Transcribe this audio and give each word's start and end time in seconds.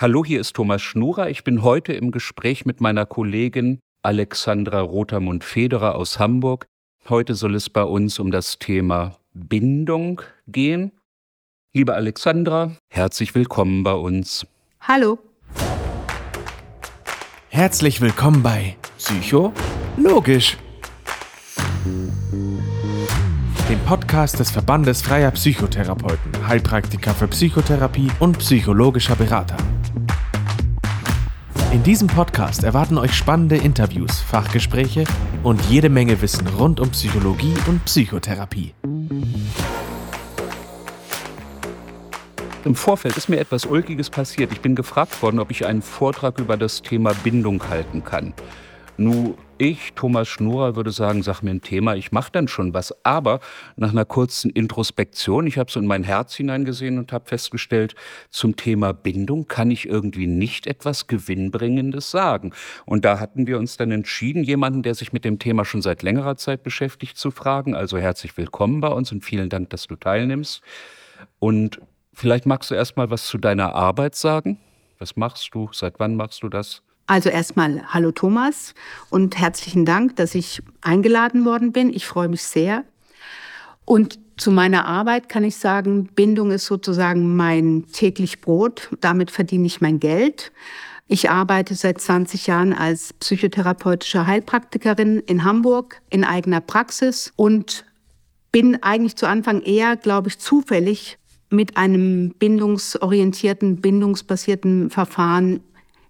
Hallo, 0.00 0.24
hier 0.24 0.38
ist 0.40 0.54
Thomas 0.54 0.80
Schnurer. 0.80 1.28
Ich 1.28 1.42
bin 1.42 1.64
heute 1.64 1.92
im 1.92 2.12
Gespräch 2.12 2.64
mit 2.64 2.80
meiner 2.80 3.04
Kollegin 3.04 3.80
Alexandra 4.00 4.80
Rotermund-Federer 4.80 5.96
aus 5.96 6.20
Hamburg. 6.20 6.66
Heute 7.08 7.34
soll 7.34 7.56
es 7.56 7.68
bei 7.68 7.82
uns 7.82 8.20
um 8.20 8.30
das 8.30 8.60
Thema 8.60 9.16
Bindung 9.34 10.22
gehen. 10.46 10.92
Liebe 11.74 11.94
Alexandra, 11.94 12.76
herzlich 12.90 13.34
willkommen 13.34 13.82
bei 13.82 13.94
uns. 13.94 14.46
Hallo. 14.82 15.18
Herzlich 17.48 18.00
willkommen 18.00 18.40
bei 18.40 18.76
Psycho 18.98 19.52
Logisch. 19.96 20.56
Dem 23.68 23.80
Podcast 23.80 24.38
des 24.38 24.52
Verbandes 24.52 25.02
freier 25.02 25.32
Psychotherapeuten, 25.32 26.46
Heilpraktiker 26.46 27.12
für 27.14 27.26
Psychotherapie 27.26 28.12
und 28.20 28.38
psychologischer 28.38 29.16
Berater. 29.16 29.56
In 31.70 31.82
diesem 31.82 32.08
Podcast 32.08 32.64
erwarten 32.64 32.96
euch 32.96 33.12
spannende 33.12 33.56
Interviews, 33.56 34.20
Fachgespräche 34.20 35.04
und 35.42 35.60
jede 35.66 35.90
Menge 35.90 36.22
Wissen 36.22 36.46
rund 36.46 36.80
um 36.80 36.90
Psychologie 36.92 37.52
und 37.66 37.84
Psychotherapie. 37.84 38.72
Im 42.64 42.74
Vorfeld 42.74 43.18
ist 43.18 43.28
mir 43.28 43.38
etwas 43.38 43.66
Ulkiges 43.66 44.08
passiert. 44.08 44.50
Ich 44.52 44.62
bin 44.62 44.76
gefragt 44.76 45.22
worden, 45.22 45.40
ob 45.40 45.50
ich 45.50 45.66
einen 45.66 45.82
Vortrag 45.82 46.38
über 46.38 46.56
das 46.56 46.80
Thema 46.80 47.12
Bindung 47.22 47.62
halten 47.68 48.02
kann. 48.02 48.32
Nu, 48.96 49.34
ich, 49.58 49.92
Thomas 49.94 50.28
Schnurer, 50.28 50.76
würde 50.76 50.90
sagen, 50.90 51.22
sag 51.22 51.42
mir 51.42 51.50
ein 51.50 51.60
Thema, 51.60 51.94
ich 51.94 52.12
mache 52.12 52.32
dann 52.32 52.48
schon 52.48 52.74
was. 52.74 52.94
Aber 53.04 53.40
nach 53.76 53.90
einer 53.90 54.04
kurzen 54.04 54.50
Introspektion, 54.50 55.46
ich 55.46 55.58
habe 55.58 55.70
so 55.70 55.78
in 55.80 55.86
mein 55.86 56.04
Herz 56.04 56.34
hineingesehen 56.34 56.98
und 56.98 57.12
habe 57.12 57.26
festgestellt, 57.26 57.94
zum 58.30 58.56
Thema 58.56 58.92
Bindung 58.92 59.48
kann 59.48 59.70
ich 59.70 59.88
irgendwie 59.88 60.26
nicht 60.26 60.66
etwas 60.66 61.06
Gewinnbringendes 61.06 62.10
sagen. 62.10 62.52
Und 62.86 63.04
da 63.04 63.20
hatten 63.20 63.46
wir 63.46 63.58
uns 63.58 63.76
dann 63.76 63.90
entschieden, 63.90 64.44
jemanden, 64.44 64.82
der 64.82 64.94
sich 64.94 65.12
mit 65.12 65.24
dem 65.24 65.38
Thema 65.38 65.64
schon 65.64 65.82
seit 65.82 66.02
längerer 66.02 66.36
Zeit 66.36 66.62
beschäftigt, 66.62 67.16
zu 67.16 67.30
fragen. 67.30 67.74
Also 67.74 67.98
herzlich 67.98 68.36
willkommen 68.36 68.80
bei 68.80 68.88
uns 68.88 69.12
und 69.12 69.24
vielen 69.24 69.48
Dank, 69.48 69.70
dass 69.70 69.86
du 69.86 69.96
teilnimmst. 69.96 70.62
Und 71.38 71.80
vielleicht 72.12 72.46
magst 72.46 72.70
du 72.70 72.74
erst 72.74 72.96
mal 72.96 73.10
was 73.10 73.26
zu 73.26 73.38
deiner 73.38 73.74
Arbeit 73.74 74.14
sagen. 74.14 74.58
Was 74.98 75.16
machst 75.16 75.54
du? 75.54 75.68
Seit 75.72 76.00
wann 76.00 76.16
machst 76.16 76.42
du 76.42 76.48
das? 76.48 76.82
Also 77.08 77.30
erstmal 77.30 77.82
hallo 77.88 78.12
Thomas 78.12 78.74
und 79.08 79.38
herzlichen 79.38 79.86
Dank, 79.86 80.16
dass 80.16 80.34
ich 80.34 80.60
eingeladen 80.82 81.46
worden 81.46 81.72
bin. 81.72 81.90
Ich 81.90 82.06
freue 82.06 82.28
mich 82.28 82.42
sehr. 82.42 82.84
Und 83.86 84.18
zu 84.36 84.50
meiner 84.50 84.84
Arbeit 84.84 85.30
kann 85.30 85.42
ich 85.42 85.56
sagen, 85.56 86.10
Bindung 86.14 86.50
ist 86.50 86.66
sozusagen 86.66 87.34
mein 87.34 87.86
täglich 87.90 88.42
Brot. 88.42 88.90
Damit 89.00 89.30
verdiene 89.30 89.66
ich 89.66 89.80
mein 89.80 90.00
Geld. 90.00 90.52
Ich 91.06 91.30
arbeite 91.30 91.74
seit 91.74 91.98
20 91.98 92.46
Jahren 92.46 92.74
als 92.74 93.14
psychotherapeutische 93.14 94.26
Heilpraktikerin 94.26 95.20
in 95.20 95.44
Hamburg 95.44 96.02
in 96.10 96.24
eigener 96.24 96.60
Praxis 96.60 97.32
und 97.36 97.86
bin 98.52 98.82
eigentlich 98.82 99.16
zu 99.16 99.26
Anfang 99.26 99.62
eher, 99.62 99.96
glaube 99.96 100.28
ich, 100.28 100.38
zufällig 100.38 101.16
mit 101.48 101.78
einem 101.78 102.34
bindungsorientierten, 102.38 103.80
bindungsbasierten 103.80 104.90
Verfahren 104.90 105.60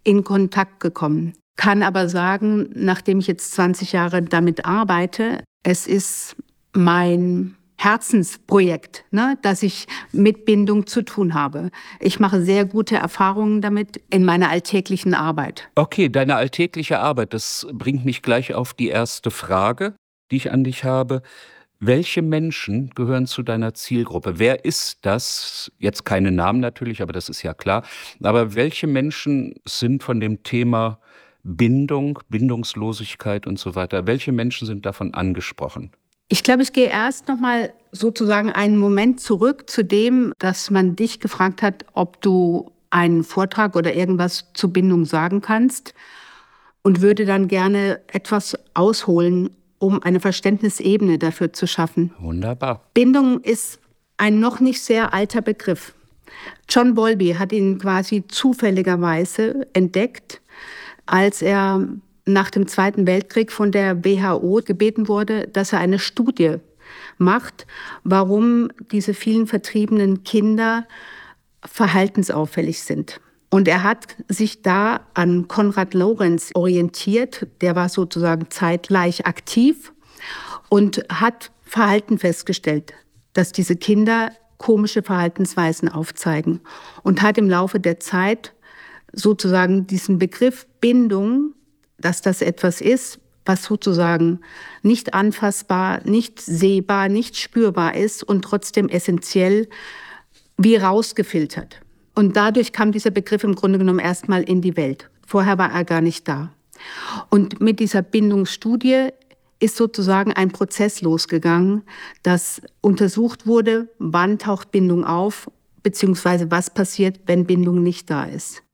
in 0.04 0.24
Kontakt 0.24 0.80
gekommen. 0.80 1.34
Kann 1.56 1.82
aber 1.82 2.08
sagen, 2.08 2.70
nachdem 2.74 3.18
ich 3.18 3.26
jetzt 3.26 3.52
20 3.52 3.92
Jahre 3.92 4.22
damit 4.22 4.64
arbeite, 4.64 5.42
es 5.64 5.86
ist 5.86 6.36
mein 6.72 7.56
Herzensprojekt, 7.80 9.04
ne, 9.12 9.38
dass 9.42 9.62
ich 9.62 9.86
mit 10.12 10.44
Bindung 10.44 10.86
zu 10.86 11.02
tun 11.02 11.34
habe. 11.34 11.70
Ich 12.00 12.18
mache 12.18 12.42
sehr 12.42 12.64
gute 12.64 12.96
Erfahrungen 12.96 13.60
damit 13.60 14.00
in 14.10 14.24
meiner 14.24 14.50
alltäglichen 14.50 15.14
Arbeit. 15.14 15.68
Okay, 15.76 16.08
deine 16.08 16.34
alltägliche 16.34 16.98
Arbeit, 16.98 17.34
das 17.34 17.66
bringt 17.72 18.04
mich 18.04 18.22
gleich 18.22 18.54
auf 18.54 18.74
die 18.74 18.88
erste 18.88 19.30
Frage, 19.30 19.94
die 20.30 20.36
ich 20.36 20.50
an 20.50 20.64
dich 20.64 20.82
habe. 20.84 21.22
Welche 21.80 22.22
Menschen 22.22 22.90
gehören 22.90 23.26
zu 23.26 23.44
deiner 23.44 23.72
Zielgruppe? 23.72 24.40
Wer 24.40 24.64
ist 24.64 24.98
das? 25.02 25.70
Jetzt 25.78 26.04
keine 26.04 26.32
Namen 26.32 26.58
natürlich, 26.58 27.02
aber 27.02 27.12
das 27.12 27.28
ist 27.28 27.44
ja 27.44 27.54
klar. 27.54 27.84
Aber 28.20 28.56
welche 28.56 28.88
Menschen 28.88 29.54
sind 29.64 30.02
von 30.02 30.18
dem 30.18 30.42
Thema 30.42 30.98
Bindung, 31.44 32.18
Bindungslosigkeit 32.28 33.46
und 33.46 33.60
so 33.60 33.76
weiter, 33.76 34.08
welche 34.08 34.32
Menschen 34.32 34.66
sind 34.66 34.86
davon 34.86 35.14
angesprochen? 35.14 35.92
Ich 36.28 36.42
glaube, 36.42 36.62
ich 36.62 36.72
gehe 36.72 36.88
erst 36.88 37.28
noch 37.28 37.38
mal 37.38 37.72
sozusagen 37.92 38.50
einen 38.50 38.76
Moment 38.76 39.20
zurück 39.20 39.70
zu 39.70 39.84
dem, 39.84 40.32
dass 40.40 40.70
man 40.70 40.96
dich 40.96 41.20
gefragt 41.20 41.62
hat, 41.62 41.86
ob 41.92 42.20
du 42.20 42.72
einen 42.90 43.22
Vortrag 43.22 43.76
oder 43.76 43.94
irgendwas 43.94 44.50
zur 44.52 44.72
Bindung 44.72 45.04
sagen 45.04 45.42
kannst 45.42 45.94
und 46.82 47.02
würde 47.02 47.24
dann 47.24 47.46
gerne 47.46 48.00
etwas 48.08 48.58
ausholen 48.74 49.50
um 49.78 50.02
eine 50.02 50.20
Verständnisebene 50.20 51.18
dafür 51.18 51.52
zu 51.52 51.66
schaffen. 51.66 52.12
Wunderbar. 52.18 52.82
Bindung 52.94 53.40
ist 53.40 53.80
ein 54.16 54.40
noch 54.40 54.60
nicht 54.60 54.82
sehr 54.82 55.14
alter 55.14 55.42
Begriff. 55.42 55.94
John 56.68 56.94
Bowlby 56.94 57.36
hat 57.38 57.52
ihn 57.52 57.78
quasi 57.78 58.24
zufälligerweise 58.28 59.66
entdeckt, 59.72 60.40
als 61.06 61.42
er 61.42 61.86
nach 62.26 62.50
dem 62.50 62.66
Zweiten 62.66 63.06
Weltkrieg 63.06 63.50
von 63.50 63.72
der 63.72 64.04
WHO 64.04 64.60
gebeten 64.64 65.08
wurde, 65.08 65.48
dass 65.48 65.72
er 65.72 65.78
eine 65.78 65.98
Studie 65.98 66.56
macht, 67.16 67.66
warum 68.04 68.70
diese 68.92 69.14
vielen 69.14 69.46
vertriebenen 69.46 70.24
Kinder 70.24 70.86
verhaltensauffällig 71.64 72.82
sind. 72.82 73.20
Und 73.50 73.66
er 73.66 73.82
hat 73.82 74.08
sich 74.28 74.62
da 74.62 75.00
an 75.14 75.48
Konrad 75.48 75.94
Lorenz 75.94 76.50
orientiert, 76.54 77.46
der 77.60 77.76
war 77.76 77.88
sozusagen 77.88 78.50
zeitgleich 78.50 79.26
aktiv 79.26 79.92
und 80.68 81.04
hat 81.08 81.50
Verhalten 81.62 82.18
festgestellt, 82.18 82.92
dass 83.32 83.52
diese 83.52 83.76
Kinder 83.76 84.32
komische 84.58 85.02
Verhaltensweisen 85.02 85.88
aufzeigen 85.88 86.60
und 87.02 87.22
hat 87.22 87.38
im 87.38 87.48
Laufe 87.48 87.80
der 87.80 88.00
Zeit 88.00 88.54
sozusagen 89.12 89.86
diesen 89.86 90.18
Begriff 90.18 90.66
Bindung, 90.80 91.54
dass 91.98 92.20
das 92.20 92.42
etwas 92.42 92.80
ist, 92.80 93.20
was 93.46 93.64
sozusagen 93.64 94.40
nicht 94.82 95.14
anfassbar, 95.14 96.00
nicht 96.04 96.40
sehbar, 96.40 97.08
nicht 97.08 97.36
spürbar 97.38 97.94
ist 97.94 98.22
und 98.22 98.42
trotzdem 98.42 98.90
essentiell 98.90 99.68
wie 100.58 100.76
rausgefiltert. 100.76 101.80
Und 102.18 102.34
dadurch 102.34 102.72
kam 102.72 102.90
dieser 102.90 103.12
Begriff 103.12 103.44
im 103.44 103.54
Grunde 103.54 103.78
genommen 103.78 104.00
erstmal 104.00 104.42
in 104.42 104.60
die 104.60 104.76
Welt. 104.76 105.08
Vorher 105.24 105.56
war 105.56 105.70
er 105.70 105.84
gar 105.84 106.00
nicht 106.00 106.26
da. 106.26 106.50
Und 107.30 107.60
mit 107.60 107.78
dieser 107.78 108.02
Bindungsstudie 108.02 109.10
ist 109.60 109.76
sozusagen 109.76 110.32
ein 110.32 110.50
Prozess 110.50 111.00
losgegangen, 111.00 111.82
dass 112.24 112.60
untersucht 112.80 113.46
wurde, 113.46 113.86
wann 114.00 114.40
taucht 114.40 114.72
Bindung 114.72 115.04
auf, 115.04 115.48
beziehungsweise 115.84 116.50
was 116.50 116.70
passiert, 116.70 117.20
wenn 117.26 117.46
Bindung 117.46 117.84
nicht 117.84 118.10
da 118.10 118.24
ist. 118.24 118.64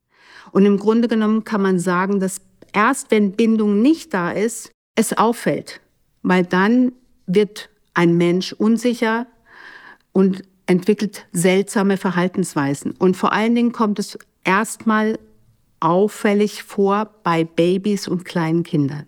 Und 0.50 0.64
im 0.64 0.78
Grunde 0.78 1.06
genommen 1.06 1.44
kann 1.44 1.60
man 1.60 1.78
sagen, 1.78 2.20
dass 2.20 2.40
erst 2.72 3.10
wenn 3.10 3.32
Bindung 3.32 3.82
nicht 3.82 4.14
da 4.14 4.30
ist, 4.30 4.70
es 4.94 5.12
auffällt, 5.12 5.82
weil 6.22 6.46
dann 6.46 6.92
wird 7.26 7.68
ein 7.92 8.16
Mensch 8.16 8.54
unsicher 8.54 9.26
und 10.12 10.44
entwickelt 10.66 11.26
seltsame 11.32 11.96
Verhaltensweisen. 11.96 12.92
Und 12.92 13.16
vor 13.16 13.32
allen 13.32 13.54
Dingen 13.54 13.72
kommt 13.72 13.98
es 13.98 14.18
erstmal 14.44 15.18
auffällig 15.80 16.62
vor 16.62 17.10
bei 17.22 17.44
Babys 17.44 18.08
und 18.08 18.24
kleinen 18.24 18.62
Kindern. 18.62 19.06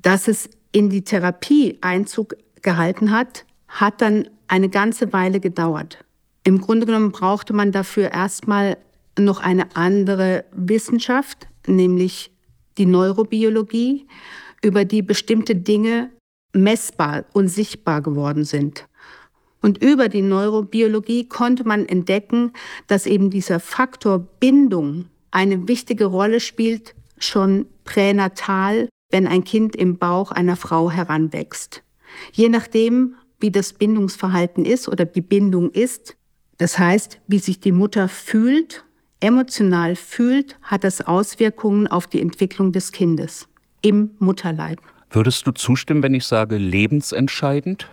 Dass 0.00 0.28
es 0.28 0.48
in 0.72 0.90
die 0.90 1.02
Therapie 1.02 1.78
Einzug 1.80 2.34
gehalten 2.62 3.10
hat, 3.10 3.44
hat 3.68 4.00
dann 4.00 4.28
eine 4.48 4.68
ganze 4.68 5.12
Weile 5.12 5.40
gedauert. 5.40 6.04
Im 6.44 6.60
Grunde 6.60 6.86
genommen 6.86 7.12
brauchte 7.12 7.52
man 7.52 7.72
dafür 7.72 8.12
erstmal 8.12 8.76
noch 9.18 9.40
eine 9.40 9.74
andere 9.76 10.44
Wissenschaft, 10.52 11.46
nämlich 11.66 12.30
die 12.76 12.86
Neurobiologie, 12.86 14.06
über 14.62 14.84
die 14.84 15.02
bestimmte 15.02 15.54
Dinge 15.54 16.10
messbar 16.52 17.24
und 17.32 17.48
sichtbar 17.48 18.00
geworden 18.02 18.44
sind. 18.44 18.86
Und 19.64 19.82
über 19.82 20.10
die 20.10 20.20
Neurobiologie 20.20 21.26
konnte 21.26 21.66
man 21.66 21.86
entdecken, 21.86 22.52
dass 22.86 23.06
eben 23.06 23.30
dieser 23.30 23.60
Faktor 23.60 24.18
Bindung 24.18 25.06
eine 25.30 25.66
wichtige 25.66 26.04
Rolle 26.04 26.40
spielt, 26.40 26.94
schon 27.16 27.64
pränatal, 27.84 28.90
wenn 29.10 29.26
ein 29.26 29.42
Kind 29.42 29.74
im 29.74 29.96
Bauch 29.96 30.32
einer 30.32 30.56
Frau 30.56 30.90
heranwächst. 30.90 31.82
Je 32.32 32.50
nachdem, 32.50 33.14
wie 33.40 33.50
das 33.50 33.72
Bindungsverhalten 33.72 34.66
ist 34.66 34.86
oder 34.86 35.06
die 35.06 35.22
Bindung 35.22 35.70
ist, 35.70 36.14
das 36.58 36.78
heißt, 36.78 37.22
wie 37.26 37.38
sich 37.38 37.58
die 37.58 37.72
Mutter 37.72 38.10
fühlt, 38.10 38.84
emotional 39.20 39.96
fühlt, 39.96 40.58
hat 40.60 40.84
das 40.84 41.00
Auswirkungen 41.00 41.86
auf 41.86 42.06
die 42.06 42.20
Entwicklung 42.20 42.72
des 42.72 42.92
Kindes 42.92 43.48
im 43.80 44.10
Mutterleib. 44.18 44.78
Würdest 45.08 45.46
du 45.46 45.52
zustimmen, 45.52 46.02
wenn 46.02 46.12
ich 46.12 46.26
sage 46.26 46.58
lebensentscheidend? 46.58 47.88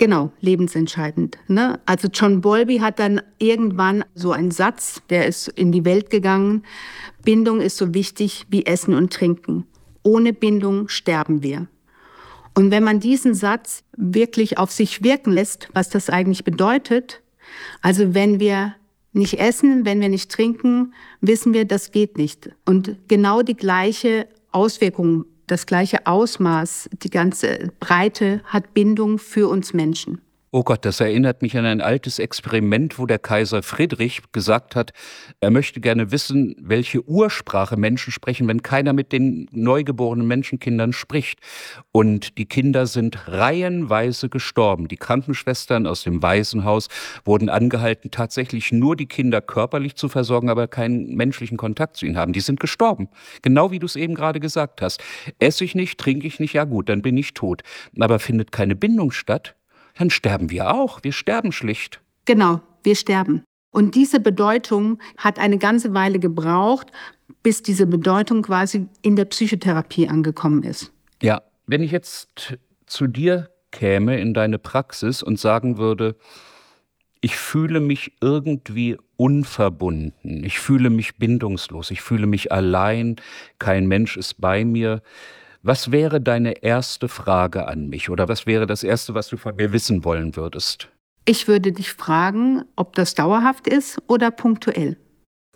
Genau, 0.00 0.32
lebensentscheidend. 0.40 1.36
Ne? 1.46 1.78
Also 1.84 2.08
John 2.08 2.40
Bowlby 2.40 2.78
hat 2.78 2.98
dann 2.98 3.20
irgendwann 3.38 4.02
so 4.14 4.32
einen 4.32 4.50
Satz, 4.50 5.02
der 5.10 5.26
ist 5.26 5.48
in 5.48 5.72
die 5.72 5.84
Welt 5.84 6.08
gegangen. 6.08 6.62
Bindung 7.22 7.60
ist 7.60 7.76
so 7.76 7.92
wichtig 7.92 8.46
wie 8.48 8.64
Essen 8.64 8.94
und 8.94 9.12
Trinken. 9.12 9.66
Ohne 10.02 10.32
Bindung 10.32 10.88
sterben 10.88 11.42
wir. 11.42 11.66
Und 12.54 12.70
wenn 12.70 12.82
man 12.82 12.98
diesen 12.98 13.34
Satz 13.34 13.84
wirklich 13.94 14.56
auf 14.56 14.70
sich 14.70 15.04
wirken 15.04 15.34
lässt, 15.34 15.68
was 15.74 15.90
das 15.90 16.08
eigentlich 16.08 16.44
bedeutet, 16.44 17.20
also 17.82 18.14
wenn 18.14 18.40
wir 18.40 18.74
nicht 19.12 19.34
essen, 19.34 19.84
wenn 19.84 20.00
wir 20.00 20.08
nicht 20.08 20.30
trinken, 20.30 20.94
wissen 21.20 21.52
wir, 21.52 21.66
das 21.66 21.92
geht 21.92 22.16
nicht. 22.16 22.48
Und 22.64 22.96
genau 23.06 23.42
die 23.42 23.54
gleiche 23.56 24.28
Auswirkung 24.50 25.26
das 25.50 25.66
gleiche 25.66 26.06
Ausmaß, 26.06 26.90
die 27.02 27.10
ganze 27.10 27.70
Breite 27.80 28.40
hat 28.44 28.72
Bindung 28.72 29.18
für 29.18 29.48
uns 29.48 29.72
Menschen. 29.72 30.20
Oh 30.52 30.64
Gott, 30.64 30.84
das 30.84 30.98
erinnert 30.98 31.42
mich 31.42 31.56
an 31.56 31.64
ein 31.64 31.80
altes 31.80 32.18
Experiment, 32.18 32.98
wo 32.98 33.06
der 33.06 33.20
Kaiser 33.20 33.62
Friedrich 33.62 34.20
gesagt 34.32 34.74
hat, 34.74 34.92
er 35.38 35.52
möchte 35.52 35.80
gerne 35.80 36.10
wissen, 36.10 36.56
welche 36.58 37.06
Ursprache 37.06 37.76
Menschen 37.76 38.12
sprechen, 38.12 38.48
wenn 38.48 38.60
keiner 38.60 38.92
mit 38.92 39.12
den 39.12 39.46
neugeborenen 39.52 40.26
Menschenkindern 40.26 40.92
spricht. 40.92 41.38
Und 41.92 42.36
die 42.36 42.46
Kinder 42.46 42.86
sind 42.86 43.28
reihenweise 43.28 44.28
gestorben. 44.28 44.88
Die 44.88 44.96
Krankenschwestern 44.96 45.86
aus 45.86 46.02
dem 46.02 46.20
Waisenhaus 46.20 46.88
wurden 47.24 47.48
angehalten, 47.48 48.10
tatsächlich 48.10 48.72
nur 48.72 48.96
die 48.96 49.06
Kinder 49.06 49.40
körperlich 49.40 49.94
zu 49.94 50.08
versorgen, 50.08 50.50
aber 50.50 50.66
keinen 50.66 51.14
menschlichen 51.14 51.58
Kontakt 51.58 51.96
zu 51.96 52.06
ihnen 52.06 52.18
haben. 52.18 52.32
Die 52.32 52.40
sind 52.40 52.58
gestorben. 52.58 53.08
Genau 53.42 53.70
wie 53.70 53.78
du 53.78 53.86
es 53.86 53.94
eben 53.94 54.16
gerade 54.16 54.40
gesagt 54.40 54.82
hast. 54.82 55.00
Esse 55.38 55.62
ich 55.62 55.76
nicht, 55.76 56.00
trinke 56.00 56.26
ich 56.26 56.40
nicht, 56.40 56.54
ja 56.54 56.64
gut, 56.64 56.88
dann 56.88 57.02
bin 57.02 57.16
ich 57.16 57.34
tot. 57.34 57.62
Aber 58.00 58.18
findet 58.18 58.50
keine 58.50 58.74
Bindung 58.74 59.12
statt, 59.12 59.54
dann 60.00 60.08
sterben 60.08 60.48
wir 60.48 60.72
auch. 60.72 61.00
Wir 61.02 61.12
sterben 61.12 61.52
schlicht. 61.52 62.00
Genau, 62.24 62.62
wir 62.82 62.96
sterben. 62.96 63.44
Und 63.70 63.94
diese 63.94 64.18
Bedeutung 64.18 64.98
hat 65.18 65.38
eine 65.38 65.58
ganze 65.58 65.92
Weile 65.92 66.18
gebraucht, 66.18 66.88
bis 67.42 67.62
diese 67.62 67.86
Bedeutung 67.86 68.42
quasi 68.42 68.88
in 69.02 69.14
der 69.14 69.26
Psychotherapie 69.26 70.08
angekommen 70.08 70.62
ist. 70.62 70.90
Ja, 71.22 71.42
wenn 71.66 71.82
ich 71.82 71.92
jetzt 71.92 72.58
zu 72.86 73.06
dir 73.06 73.50
käme 73.70 74.18
in 74.18 74.32
deine 74.32 74.58
Praxis 74.58 75.22
und 75.22 75.38
sagen 75.38 75.76
würde, 75.76 76.16
ich 77.20 77.36
fühle 77.36 77.80
mich 77.80 78.14
irgendwie 78.22 78.96
unverbunden, 79.18 80.42
ich 80.42 80.58
fühle 80.58 80.88
mich 80.88 81.18
bindungslos, 81.18 81.90
ich 81.90 82.00
fühle 82.00 82.26
mich 82.26 82.50
allein, 82.50 83.16
kein 83.58 83.86
Mensch 83.86 84.16
ist 84.16 84.40
bei 84.40 84.64
mir, 84.64 85.02
was 85.62 85.92
wäre 85.92 86.20
deine 86.20 86.62
erste 86.62 87.08
Frage 87.08 87.68
an 87.68 87.88
mich 87.88 88.10
oder 88.10 88.28
was 88.28 88.46
wäre 88.46 88.66
das 88.66 88.82
Erste, 88.82 89.14
was 89.14 89.28
du 89.28 89.36
von 89.36 89.56
mir 89.56 89.72
wissen 89.72 90.04
wollen 90.04 90.36
würdest? 90.36 90.88
Ich 91.26 91.48
würde 91.48 91.72
dich 91.72 91.92
fragen, 91.92 92.64
ob 92.76 92.94
das 92.94 93.14
dauerhaft 93.14 93.68
ist 93.68 93.98
oder 94.06 94.30
punktuell. 94.30 94.96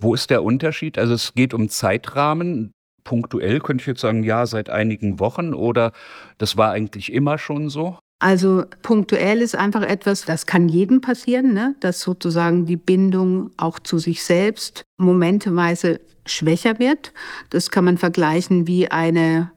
Wo 0.01 0.15
ist 0.15 0.31
der 0.31 0.43
Unterschied? 0.43 0.99
Also 0.99 1.15
es 1.15 1.35
geht 1.35 1.55
um 1.55 1.69
Zeitrahmen. 1.69 2.73
Punktuell 3.03 3.61
könnte 3.61 3.83
ich 3.83 3.87
jetzt 3.87 4.01
sagen, 4.01 4.25
ja, 4.25 4.47
seit 4.47 4.71
einigen 4.71 5.21
Wochen 5.21 5.55
oder 5.55 5.93
das 6.39 6.57
war 6.57 6.71
eigentlich 6.73 7.13
immer 7.13 7.39
schon 7.39 7.71
so? 7.71 7.99
Also 8.19 8.65
punktuell 8.83 9.43
ist 9.43 9.55
einfach 9.55 9.83
etwas, 9.83 10.25
das 10.25 10.47
kann 10.47 10.69
jedem 10.69 11.01
passieren, 11.01 11.53
ne? 11.53 11.75
dass 11.81 12.01
sozusagen 12.01 12.65
die 12.65 12.77
Bindung 12.77 13.51
auch 13.57 13.79
zu 13.79 13.99
sich 13.99 14.23
selbst 14.23 14.85
momenteweise 14.97 16.01
schwächer 16.25 16.79
wird. 16.79 17.13
Das 17.51 17.71
kann 17.71 17.85
man 17.85 17.99
vergleichen 17.99 18.67
wie 18.67 18.91
eine 18.91 19.51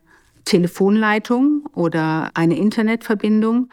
Telefonleitung 0.48 1.68
oder 1.74 2.32
eine 2.34 2.58
Internetverbindung. 2.58 3.70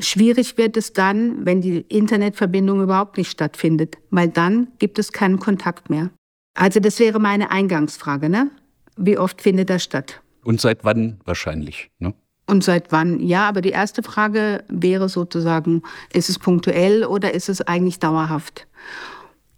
Schwierig 0.00 0.58
wird 0.58 0.76
es 0.76 0.92
dann, 0.92 1.46
wenn 1.46 1.60
die 1.60 1.82
Internetverbindung 1.82 2.82
überhaupt 2.82 3.16
nicht 3.16 3.30
stattfindet, 3.30 3.96
weil 4.10 4.28
dann 4.28 4.68
gibt 4.80 4.98
es 4.98 5.12
keinen 5.12 5.38
Kontakt 5.38 5.90
mehr. 5.90 6.10
Also 6.54 6.80
das 6.80 6.98
wäre 6.98 7.20
meine 7.20 7.52
Eingangsfrage, 7.52 8.28
ne? 8.28 8.50
Wie 8.96 9.18
oft 9.18 9.40
findet 9.40 9.70
das 9.70 9.84
statt? 9.84 10.20
Und 10.42 10.60
seit 10.60 10.84
wann 10.84 11.20
wahrscheinlich, 11.24 11.90
ne? 12.00 12.12
Und 12.46 12.64
seit 12.64 12.90
wann? 12.90 13.20
Ja, 13.20 13.48
aber 13.48 13.60
die 13.60 13.70
erste 13.70 14.02
Frage 14.02 14.64
wäre 14.68 15.08
sozusagen, 15.08 15.82
ist 16.12 16.28
es 16.28 16.38
punktuell 16.38 17.04
oder 17.04 17.32
ist 17.32 17.48
es 17.48 17.62
eigentlich 17.62 18.00
dauerhaft? 18.00 18.66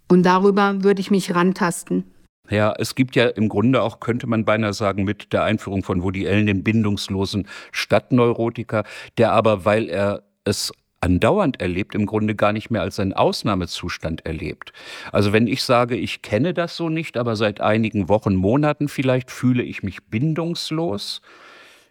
Und 0.07 0.23
darüber 0.23 0.83
würde 0.83 1.01
ich 1.01 1.11
mich 1.11 1.35
rantasten. 1.35 2.05
Ja, 2.49 2.73
es 2.77 2.95
gibt 2.95 3.15
ja 3.15 3.27
im 3.27 3.49
Grunde 3.49 3.81
auch, 3.81 3.99
könnte 3.99 4.25
man 4.25 4.45
beinahe 4.45 4.73
sagen, 4.73 5.03
mit 5.03 5.33
der 5.33 5.43
Einführung 5.43 5.83
von 5.83 6.01
Woody 6.01 6.27
Allen 6.27 6.45
den 6.45 6.63
bindungslosen 6.63 7.47
Stadtneurotiker, 7.71 8.83
der 9.17 9.33
aber, 9.33 9.65
weil 9.65 9.89
er 9.89 10.23
es 10.45 10.71
andauernd 11.01 11.59
erlebt, 11.61 11.93
im 11.93 12.05
Grunde 12.05 12.35
gar 12.35 12.53
nicht 12.53 12.69
mehr 12.69 12.81
als 12.81 12.99
einen 12.99 13.13
Ausnahmezustand 13.13 14.25
erlebt. 14.25 14.71
Also 15.11 15.33
wenn 15.33 15.45
ich 15.45 15.63
sage, 15.63 15.95
ich 15.95 16.21
kenne 16.21 16.53
das 16.53 16.75
so 16.75 16.89
nicht, 16.89 17.17
aber 17.17 17.35
seit 17.35 17.61
einigen 17.61 18.09
Wochen, 18.09 18.35
Monaten 18.35 18.87
vielleicht 18.87 19.29
fühle 19.29 19.63
ich 19.63 19.83
mich 19.83 20.05
bindungslos, 20.05 21.21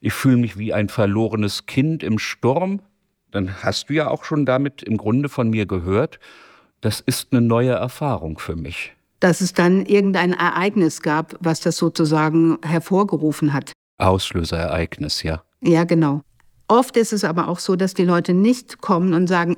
ich 0.00 0.12
fühle 0.12 0.38
mich 0.38 0.58
wie 0.58 0.72
ein 0.72 0.88
verlorenes 0.88 1.66
Kind 1.66 2.02
im 2.02 2.18
Sturm, 2.18 2.80
dann 3.30 3.62
hast 3.62 3.90
du 3.90 3.94
ja 3.94 4.08
auch 4.08 4.24
schon 4.24 4.46
damit 4.46 4.82
im 4.82 4.96
Grunde 4.96 5.28
von 5.28 5.50
mir 5.50 5.66
gehört, 5.66 6.18
das 6.80 7.00
ist 7.00 7.32
eine 7.32 7.42
neue 7.42 7.72
Erfahrung 7.72 8.38
für 8.38 8.56
mich 8.56 8.95
dass 9.20 9.40
es 9.40 9.52
dann 9.52 9.86
irgendein 9.86 10.32
Ereignis 10.32 11.02
gab, 11.02 11.36
was 11.40 11.60
das 11.60 11.76
sozusagen 11.76 12.58
hervorgerufen 12.62 13.52
hat. 13.52 13.72
Auslöserereignis, 13.98 15.22
ja. 15.22 15.42
Ja, 15.62 15.84
genau. 15.84 16.22
Oft 16.68 16.96
ist 16.96 17.12
es 17.12 17.24
aber 17.24 17.48
auch 17.48 17.58
so, 17.58 17.76
dass 17.76 17.94
die 17.94 18.04
Leute 18.04 18.34
nicht 18.34 18.80
kommen 18.80 19.14
und 19.14 19.26
sagen, 19.26 19.56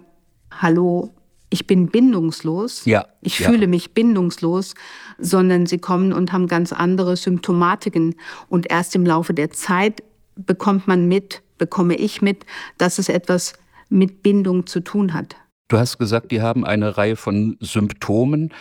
hallo, 0.50 1.14
ich 1.50 1.66
bin 1.66 1.88
bindungslos, 1.88 2.84
ja, 2.84 3.06
ich 3.22 3.38
ja. 3.38 3.48
fühle 3.48 3.66
mich 3.66 3.94
bindungslos, 3.94 4.74
sondern 5.18 5.66
sie 5.66 5.78
kommen 5.78 6.12
und 6.12 6.32
haben 6.32 6.46
ganz 6.46 6.72
andere 6.72 7.16
Symptomatiken. 7.16 8.14
Und 8.48 8.70
erst 8.70 8.94
im 8.94 9.06
Laufe 9.06 9.32
der 9.32 9.50
Zeit 9.50 10.02
bekommt 10.36 10.86
man 10.86 11.08
mit, 11.08 11.42
bekomme 11.56 11.96
ich 11.96 12.20
mit, 12.20 12.44
dass 12.76 12.98
es 12.98 13.08
etwas 13.08 13.54
mit 13.88 14.22
Bindung 14.22 14.66
zu 14.66 14.80
tun 14.80 15.14
hat. 15.14 15.36
Du 15.68 15.78
hast 15.78 15.98
gesagt, 15.98 16.30
die 16.32 16.40
haben 16.40 16.64
eine 16.64 16.96
Reihe 16.96 17.16
von 17.16 17.56
Symptomen. 17.60 18.52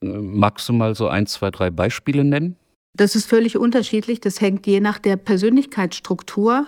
Magst 0.00 0.68
du 0.68 0.72
mal 0.72 0.94
so 0.94 1.08
ein, 1.08 1.26
zwei, 1.26 1.50
drei 1.50 1.70
Beispiele 1.70 2.24
nennen? 2.24 2.56
Das 2.94 3.14
ist 3.14 3.26
völlig 3.26 3.56
unterschiedlich. 3.56 4.20
Das 4.20 4.40
hängt 4.40 4.66
je 4.66 4.80
nach 4.80 4.98
der 4.98 5.16
Persönlichkeitsstruktur. 5.16 6.66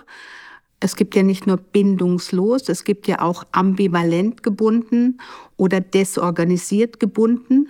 Es 0.79 0.95
gibt 0.95 1.15
ja 1.15 1.23
nicht 1.23 1.47
nur 1.47 1.57
bindungslos, 1.57 2.67
es 2.67 2.83
gibt 2.83 3.07
ja 3.07 3.21
auch 3.21 3.45
ambivalent 3.53 4.43
gebunden 4.43 5.19
oder 5.55 5.79
desorganisiert 5.79 6.99
gebunden. 6.99 7.69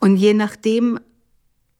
Und 0.00 0.16
je 0.16 0.32
nachdem 0.32 0.98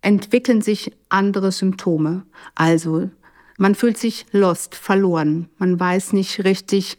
entwickeln 0.03 0.61
sich 0.61 0.93
andere 1.09 1.53
Symptome. 1.53 2.27
Also 2.55 3.09
man 3.57 3.75
fühlt 3.75 3.97
sich 3.97 4.27
lost, 4.33 4.75
verloren. 4.75 5.49
Man 5.57 5.81
weiß 5.81 6.13
nicht 6.13 6.45
richtig, 6.45 6.99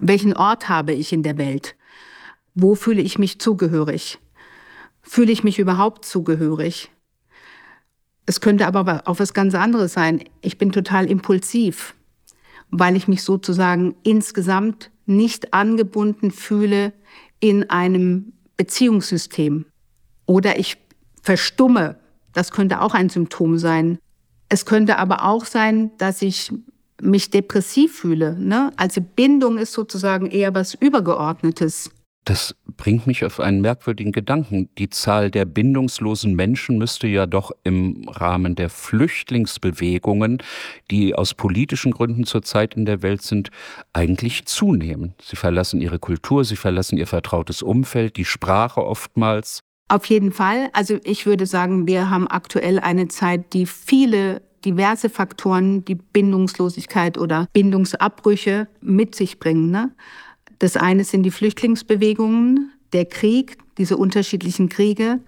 welchen 0.00 0.36
Ort 0.36 0.68
habe 0.68 0.92
ich 0.92 1.12
in 1.12 1.22
der 1.22 1.38
Welt. 1.38 1.76
Wo 2.54 2.74
fühle 2.74 3.00
ich 3.00 3.18
mich 3.18 3.40
zugehörig? 3.40 4.18
Fühle 5.12 5.32
ich 5.32 5.42
mich 5.42 5.58
überhaupt 5.58 6.04
zugehörig? 6.04 6.88
Es 8.26 8.40
könnte 8.40 8.68
aber 8.68 9.02
auch 9.06 9.18
was 9.18 9.34
ganz 9.34 9.56
anderes 9.56 9.92
sein. 9.92 10.22
Ich 10.40 10.56
bin 10.56 10.70
total 10.70 11.10
impulsiv, 11.10 11.96
weil 12.70 12.94
ich 12.94 13.08
mich 13.08 13.24
sozusagen 13.24 13.96
insgesamt 14.04 14.92
nicht 15.06 15.52
angebunden 15.52 16.30
fühle 16.30 16.92
in 17.40 17.68
einem 17.70 18.34
Beziehungssystem. 18.56 19.66
Oder 20.26 20.60
ich 20.60 20.76
verstumme. 21.20 21.98
Das 22.32 22.52
könnte 22.52 22.80
auch 22.80 22.94
ein 22.94 23.08
Symptom 23.08 23.58
sein. 23.58 23.98
Es 24.48 24.64
könnte 24.64 24.96
aber 24.96 25.24
auch 25.24 25.44
sein, 25.44 25.90
dass 25.98 26.22
ich 26.22 26.52
mich 27.02 27.30
depressiv 27.30 27.98
fühle. 27.98 28.38
Ne? 28.38 28.72
Also 28.76 29.00
Bindung 29.00 29.58
ist 29.58 29.72
sozusagen 29.72 30.30
eher 30.30 30.54
was 30.54 30.74
Übergeordnetes. 30.74 31.90
Das 32.24 32.54
bringt 32.76 33.06
mich 33.06 33.24
auf 33.24 33.40
einen 33.40 33.62
merkwürdigen 33.62 34.12
Gedanken. 34.12 34.68
Die 34.76 34.90
Zahl 34.90 35.30
der 35.30 35.46
bindungslosen 35.46 36.34
Menschen 36.34 36.76
müsste 36.76 37.06
ja 37.08 37.26
doch 37.26 37.50
im 37.64 38.08
Rahmen 38.08 38.54
der 38.54 38.68
Flüchtlingsbewegungen, 38.68 40.42
die 40.90 41.14
aus 41.14 41.34
politischen 41.34 41.92
Gründen 41.92 42.24
zurzeit 42.24 42.74
in 42.74 42.84
der 42.84 43.02
Welt 43.02 43.22
sind, 43.22 43.50
eigentlich 43.92 44.44
zunehmen. 44.44 45.14
Sie 45.20 45.36
verlassen 45.36 45.80
ihre 45.80 45.98
Kultur, 45.98 46.44
sie 46.44 46.56
verlassen 46.56 46.98
ihr 46.98 47.06
vertrautes 47.06 47.62
Umfeld, 47.62 48.16
die 48.16 48.26
Sprache 48.26 48.84
oftmals. 48.84 49.60
Auf 49.88 50.04
jeden 50.06 50.30
Fall. 50.30 50.68
Also 50.72 50.98
ich 51.02 51.26
würde 51.26 51.46
sagen, 51.46 51.86
wir 51.88 52.10
haben 52.10 52.28
aktuell 52.28 52.78
eine 52.78 53.08
Zeit, 53.08 53.54
die 53.54 53.66
viele 53.66 54.42
diverse 54.64 55.08
Faktoren, 55.08 55.84
die 55.84 55.94
Bindungslosigkeit 55.94 57.18
oder 57.18 57.48
Bindungsabbrüche 57.52 58.68
mit 58.80 59.14
sich 59.14 59.38
bringen. 59.38 59.70
Ne? 59.70 59.90
Das 60.60 60.76
eine 60.76 61.04
sind 61.04 61.24
die 61.24 61.30
Flüchtlingsbewegungen, 61.30 62.70
der 62.92 63.06
Krieg, 63.06 63.56
diese 63.78 63.96
unterschiedlichen 63.96 64.68
Kriege. 64.68 65.20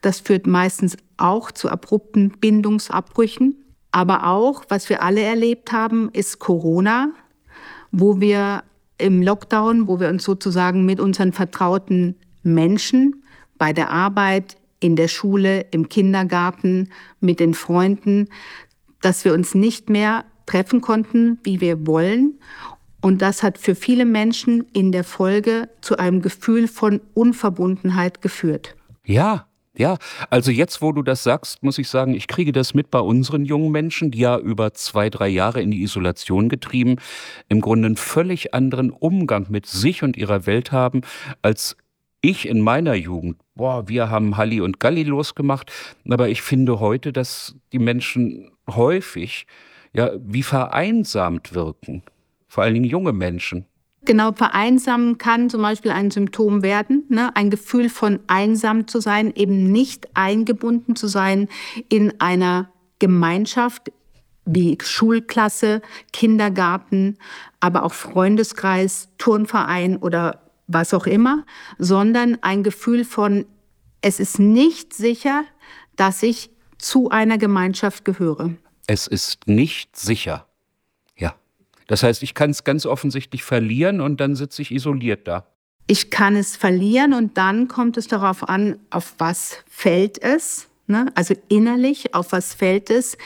Das 0.00 0.20
führt 0.20 0.46
meistens 0.46 0.96
auch 1.18 1.52
zu 1.52 1.68
abrupten 1.68 2.30
Bindungsabbrüchen. 2.40 3.54
Aber 3.92 4.26
auch, 4.26 4.64
was 4.68 4.88
wir 4.88 5.02
alle 5.02 5.20
erlebt 5.20 5.72
haben, 5.72 6.10
ist 6.12 6.38
Corona, 6.38 7.10
wo 7.92 8.20
wir 8.20 8.64
im 8.96 9.22
Lockdown, 9.22 9.88
wo 9.88 10.00
wir 10.00 10.08
uns 10.08 10.24
sozusagen 10.24 10.84
mit 10.84 11.00
unseren 11.00 11.32
vertrauten 11.32 12.16
Menschen 12.42 13.22
bei 13.58 13.72
der 13.72 13.90
Arbeit, 13.90 14.56
in 14.80 14.96
der 14.96 15.08
Schule, 15.08 15.66
im 15.70 15.88
Kindergarten, 15.88 16.90
mit 17.20 17.40
den 17.40 17.52
Freunden, 17.52 18.28
dass 19.00 19.24
wir 19.24 19.34
uns 19.34 19.54
nicht 19.54 19.90
mehr 19.90 20.24
treffen 20.46 20.80
konnten, 20.80 21.38
wie 21.42 21.60
wir 21.60 21.86
wollen. 21.86 22.38
Und 23.00 23.22
das 23.22 23.42
hat 23.42 23.58
für 23.58 23.74
viele 23.74 24.04
Menschen 24.04 24.66
in 24.72 24.92
der 24.92 25.04
Folge 25.04 25.68
zu 25.80 25.98
einem 25.98 26.20
Gefühl 26.20 26.66
von 26.66 27.00
Unverbundenheit 27.14 28.20
geführt. 28.22 28.74
Ja, 29.04 29.46
ja, 29.78 29.96
also 30.28 30.50
jetzt, 30.50 30.82
wo 30.82 30.90
du 30.90 31.02
das 31.02 31.22
sagst, 31.22 31.62
muss 31.62 31.78
ich 31.78 31.88
sagen, 31.88 32.12
ich 32.12 32.26
kriege 32.26 32.50
das 32.50 32.74
mit 32.74 32.90
bei 32.90 32.98
unseren 32.98 33.44
jungen 33.44 33.70
Menschen, 33.70 34.10
die 34.10 34.18
ja 34.18 34.36
über 34.36 34.74
zwei, 34.74 35.08
drei 35.08 35.28
Jahre 35.28 35.62
in 35.62 35.70
die 35.70 35.82
Isolation 35.82 36.48
getrieben, 36.48 36.96
im 37.48 37.60
Grunde 37.60 37.86
einen 37.86 37.96
völlig 37.96 38.54
anderen 38.54 38.90
Umgang 38.90 39.46
mit 39.50 39.66
sich 39.66 40.02
und 40.02 40.16
ihrer 40.16 40.46
Welt 40.46 40.72
haben, 40.72 41.02
als 41.42 41.76
ich 42.20 42.48
in 42.48 42.60
meiner 42.60 42.94
Jugend. 42.94 43.36
Boah, 43.54 43.88
wir 43.88 44.10
haben 44.10 44.36
Halli 44.36 44.60
und 44.60 44.80
Galli 44.80 45.04
losgemacht, 45.04 45.70
aber 46.08 46.28
ich 46.28 46.42
finde 46.42 46.80
heute, 46.80 47.12
dass 47.12 47.54
die 47.72 47.78
Menschen 47.78 48.50
häufig 48.68 49.46
ja 49.92 50.10
wie 50.18 50.42
vereinsamt 50.42 51.54
wirken, 51.54 52.02
vor 52.48 52.64
allen 52.64 52.74
Dingen 52.74 52.86
junge 52.86 53.12
Menschen. 53.12 53.66
Genau, 54.04 54.32
vereinsamen 54.32 55.18
kann 55.18 55.50
zum 55.50 55.60
Beispiel 55.60 55.90
ein 55.90 56.10
Symptom 56.10 56.62
werden, 56.62 57.04
ne? 57.08 57.34
ein 57.36 57.50
Gefühl 57.50 57.88
von 57.88 58.20
einsam 58.26 58.86
zu 58.86 59.00
sein, 59.00 59.34
eben 59.34 59.70
nicht 59.70 60.08
eingebunden 60.14 60.96
zu 60.96 61.08
sein 61.08 61.48
in 61.88 62.18
einer 62.20 62.70
Gemeinschaft 62.98 63.92
wie 64.46 64.78
Schulklasse, 64.80 65.82
Kindergarten, 66.12 67.18
aber 67.60 67.82
auch 67.82 67.92
Freundeskreis, 67.92 69.10
Turnverein 69.18 69.98
oder 69.98 70.40
was 70.66 70.94
auch 70.94 71.06
immer, 71.06 71.44
sondern 71.78 72.38
ein 72.40 72.62
Gefühl 72.62 73.04
von, 73.04 73.44
es 74.00 74.20
ist 74.20 74.38
nicht 74.38 74.94
sicher, 74.94 75.44
dass 75.96 76.22
ich 76.22 76.50
zu 76.78 77.10
einer 77.10 77.36
Gemeinschaft 77.36 78.04
gehöre. 78.04 78.54
Es 78.86 79.06
ist 79.06 79.46
nicht 79.48 79.96
sicher. 79.96 80.47
Das 81.88 82.04
heißt, 82.04 82.22
ich 82.22 82.34
kann 82.34 82.50
es 82.50 82.62
ganz 82.62 82.86
offensichtlich 82.86 83.42
verlieren 83.42 84.00
und 84.00 84.20
dann 84.20 84.36
sitze 84.36 84.62
ich 84.62 84.70
isoliert 84.70 85.26
da. 85.26 85.46
Ich 85.88 86.10
kann 86.10 86.36
es 86.36 86.54
verlieren 86.54 87.14
und 87.14 87.36
dann 87.38 87.66
kommt 87.66 87.96
es 87.96 88.06
darauf 88.06 88.48
an, 88.48 88.78
auf 88.90 89.14
was 89.18 89.64
fällt 89.68 90.22
es. 90.22 90.68
Ne? 90.86 91.06
Also 91.14 91.34
innerlich, 91.48 92.14
auf 92.14 92.32
was 92.32 92.54
fällt 92.54 92.90
es? 92.90 93.16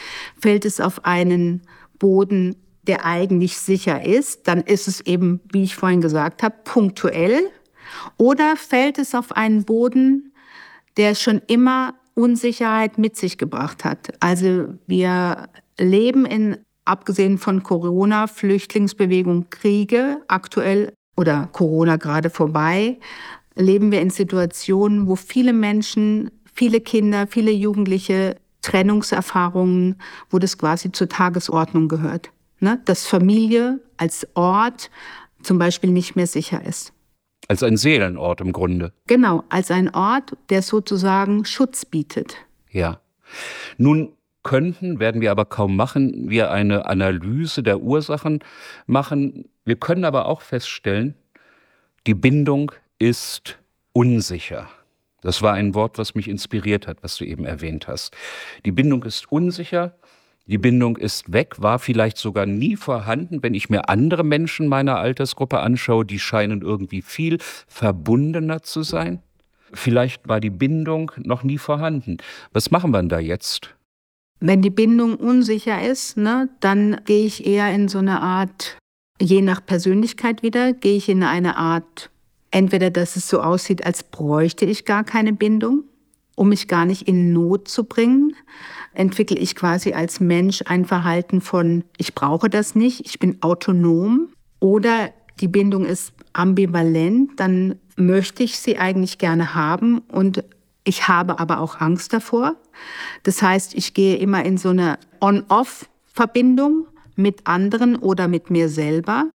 Fällt 0.41 0.65
es 0.65 0.81
auf 0.81 1.05
einen 1.05 1.63
Boden, 1.99 2.57
der 2.87 3.05
eigentlich 3.05 3.59
sicher 3.59 4.05
ist, 4.05 4.49
dann 4.49 4.61
ist 4.63 4.89
es 4.89 5.01
eben, 5.03 5.41
wie 5.53 5.63
ich 5.63 5.77
vorhin 5.77 6.01
gesagt 6.01 6.43
habe, 6.43 6.57
punktuell. 6.65 7.41
Oder 8.17 8.57
fällt 8.57 8.99
es 8.99 9.15
auf 9.15 9.33
einen 9.33 9.65
Boden, 9.65 10.33
der 10.97 11.15
schon 11.15 11.41
immer 11.47 11.95
Unsicherheit 12.15 12.99
mit 12.99 13.17
sich 13.17 13.39
gebracht 13.39 13.85
hat. 13.85 14.13
Also 14.21 14.75
wir 14.87 15.49
leben 15.79 16.27
in 16.27 16.59
abgesehen 16.85 17.39
von 17.39 17.63
Corona, 17.63 18.27
Flüchtlingsbewegung, 18.27 19.51
Kriege, 19.51 20.19
aktuell 20.29 20.93
oder 21.17 21.49
Corona 21.53 21.97
gerade 21.97 22.31
vorbei, 22.31 22.99
leben 23.55 23.93
wir 23.93 24.01
in 24.01 24.11
Situationen, 24.11 25.07
wo 25.07 25.17
viele 25.17 25.53
Menschen, 25.53 26.31
viele 26.55 26.81
Kinder, 26.81 27.27
viele 27.27 27.51
Jugendliche 27.51 28.37
Trennungserfahrungen, 28.63 29.97
wo 30.31 30.39
das 30.39 30.57
quasi 30.57 30.93
zur 30.93 31.09
Tagesordnung 31.09 31.89
gehört. 31.89 32.31
Ne? 32.61 32.81
Dass 32.85 33.07
Familie 33.07 33.81
als 33.97 34.27
Ort 34.35 34.91
zum 35.43 35.59
Beispiel 35.59 35.91
nicht 35.91 36.17
mehr 36.17 36.29
sicher 36.29 36.65
ist. 36.65 36.93
Als 37.49 37.63
ein 37.65 37.77
Seelenort 37.77 38.41
im 38.41 38.53
Grunde. 38.53 38.93
Genau, 39.09 39.43
als 39.49 39.73
ein 39.73 39.93
Ort, 39.95 40.37
der 40.49 40.63
sozusagen 40.63 41.45
Schutz 41.45 41.85
bietet. 41.85 42.37
Ja. 42.71 43.01
Nun 43.79 44.13
könnten, 44.43 44.99
werden 44.99 45.21
wir 45.21 45.31
aber 45.31 45.45
kaum 45.45 45.77
machen, 45.77 46.29
wir 46.31 46.51
eine 46.51 46.87
Analyse 46.87 47.63
der 47.63 47.81
Ursachen 47.81 48.41
machen. 48.87 49.49
Wir 49.65 49.77
können 49.77 50.05
aber 50.05 50.27
auch 50.27 50.43
feststellen, 50.43 51.15
die 52.07 52.15
Bindung 52.15 52.73
ist 52.99 53.59
unsicher. 53.93 54.69
Das 55.21 55.41
war 55.41 55.55
ein 55.55 55.75
Wort, 55.75 55.99
was 55.99 56.15
mich 56.17 56.29
inspiriert 56.29 56.89
hat, 56.89 57.03
was 57.03 57.17
du 57.17 57.25
eben 57.25 57.45
erwähnt 57.45 57.87
hast. 57.87 58.15
Die 58.65 58.73
Bindung 58.73 59.05
ist 59.05 59.31
unsicher, 59.31 59.95
die 60.47 60.59
Bindung 60.59 60.97
ist 60.97 61.33
weg, 61.33 61.55
war 61.63 61.79
vielleicht 61.79 62.19
sogar 62.19 62.47
nie 62.47 62.75
vorhanden. 62.75 63.43
Wenn 63.45 63.55
ich 63.55 63.71
mir 63.71 63.89
andere 63.89 64.25
Menschen 64.25 64.67
meiner 64.67 64.99
Altersgruppe 64.99 65.61
anschaue, 65.61 66.05
die 66.05 66.19
scheinen 66.19 66.63
irgendwie 66.63 67.03
viel 67.03 67.39
verbundener 67.69 68.63
zu 68.63 68.83
sein. 68.83 69.23
Vielleicht 69.73 70.29
war 70.29 70.41
die 70.41 70.51
Bindung 70.51 71.13
noch 71.17 71.45
nie 71.45 71.59
vorhanden. 71.59 72.19
Was 72.53 72.73
machen 72.73 72.91
wir 72.91 72.99
denn 72.99 73.09
da 73.09 73.21
jetzt? 73.21 73.75
Wenn 74.45 74.61
die 74.61 74.71
Bindung 74.71 75.15
unsicher 75.15 75.89
ist, 75.89 76.17
ne, 76.17 76.49
dann 76.59 77.01
gehe 77.05 77.25
ich 77.25 77.47
eher 77.47 77.73
in 77.73 77.87
so 77.87 77.99
eine 77.99 78.21
Art, 78.21 78.77
je 79.21 79.41
nach 79.41 79.65
Persönlichkeit 79.65 80.43
wieder, 80.43 80.73
gehe 80.73 80.97
ich 80.97 81.09
in 81.09 81.23
eine 81.23 81.57
Art, 81.57 82.11
entweder 82.51 82.91
dass 82.91 83.15
es 83.15 83.29
so 83.29 83.41
aussieht, 83.41 83.87
als 83.87 84.03
bräuchte 84.03 84.65
ich 84.65 84.85
gar 84.85 85.05
keine 85.05 85.33
Bindung, 85.33 85.85
um 86.35 86.49
mich 86.49 86.67
gar 86.67 86.87
nicht 86.87 87.07
in 87.07 87.33
Not 87.33 87.69
zu 87.69 87.85
bringen, 87.85 88.35
entwickle 88.95 89.39
ich 89.39 89.55
quasi 89.55 89.93
als 89.93 90.19
Mensch 90.19 90.65
ein 90.67 90.87
Verhalten 90.87 91.41
von, 91.41 91.85
ich 91.97 92.13
brauche 92.13 92.51
das 92.51 92.75
nicht, 92.75 93.07
ich 93.07 93.21
bin 93.21 93.41
autonom. 93.45 94.31
Oder 94.59 95.11
die 95.41 95.47
Bindung 95.47 95.85
ist 95.85 96.15
ambivalent, 96.33 97.39
dann 97.39 97.77
möchte 97.95 98.43
ich 98.43 98.59
sie 98.59 98.77
eigentlich 98.77 99.19
gerne 99.19 99.55
haben 99.55 99.99
und 99.99 100.43
ich 100.85 101.09
habe 101.09 101.39
aber 101.39 101.61
auch 101.61 101.81
Angst 101.81 102.13
davor. 102.13 102.57
Das 103.23 103.43
heißt, 103.43 103.75
ich 103.75 103.95
gehe 103.95 104.17
immer 104.17 104.45
in 104.45 104.59
so 104.59 104.71
eine 104.71 104.99
On-Off-Verbindung 105.21 106.87
mit 107.15 107.47
anderen 107.47 107.97
oder 107.97 108.29
mit 108.29 108.51
mir 108.51 108.69
selber. 108.69 109.31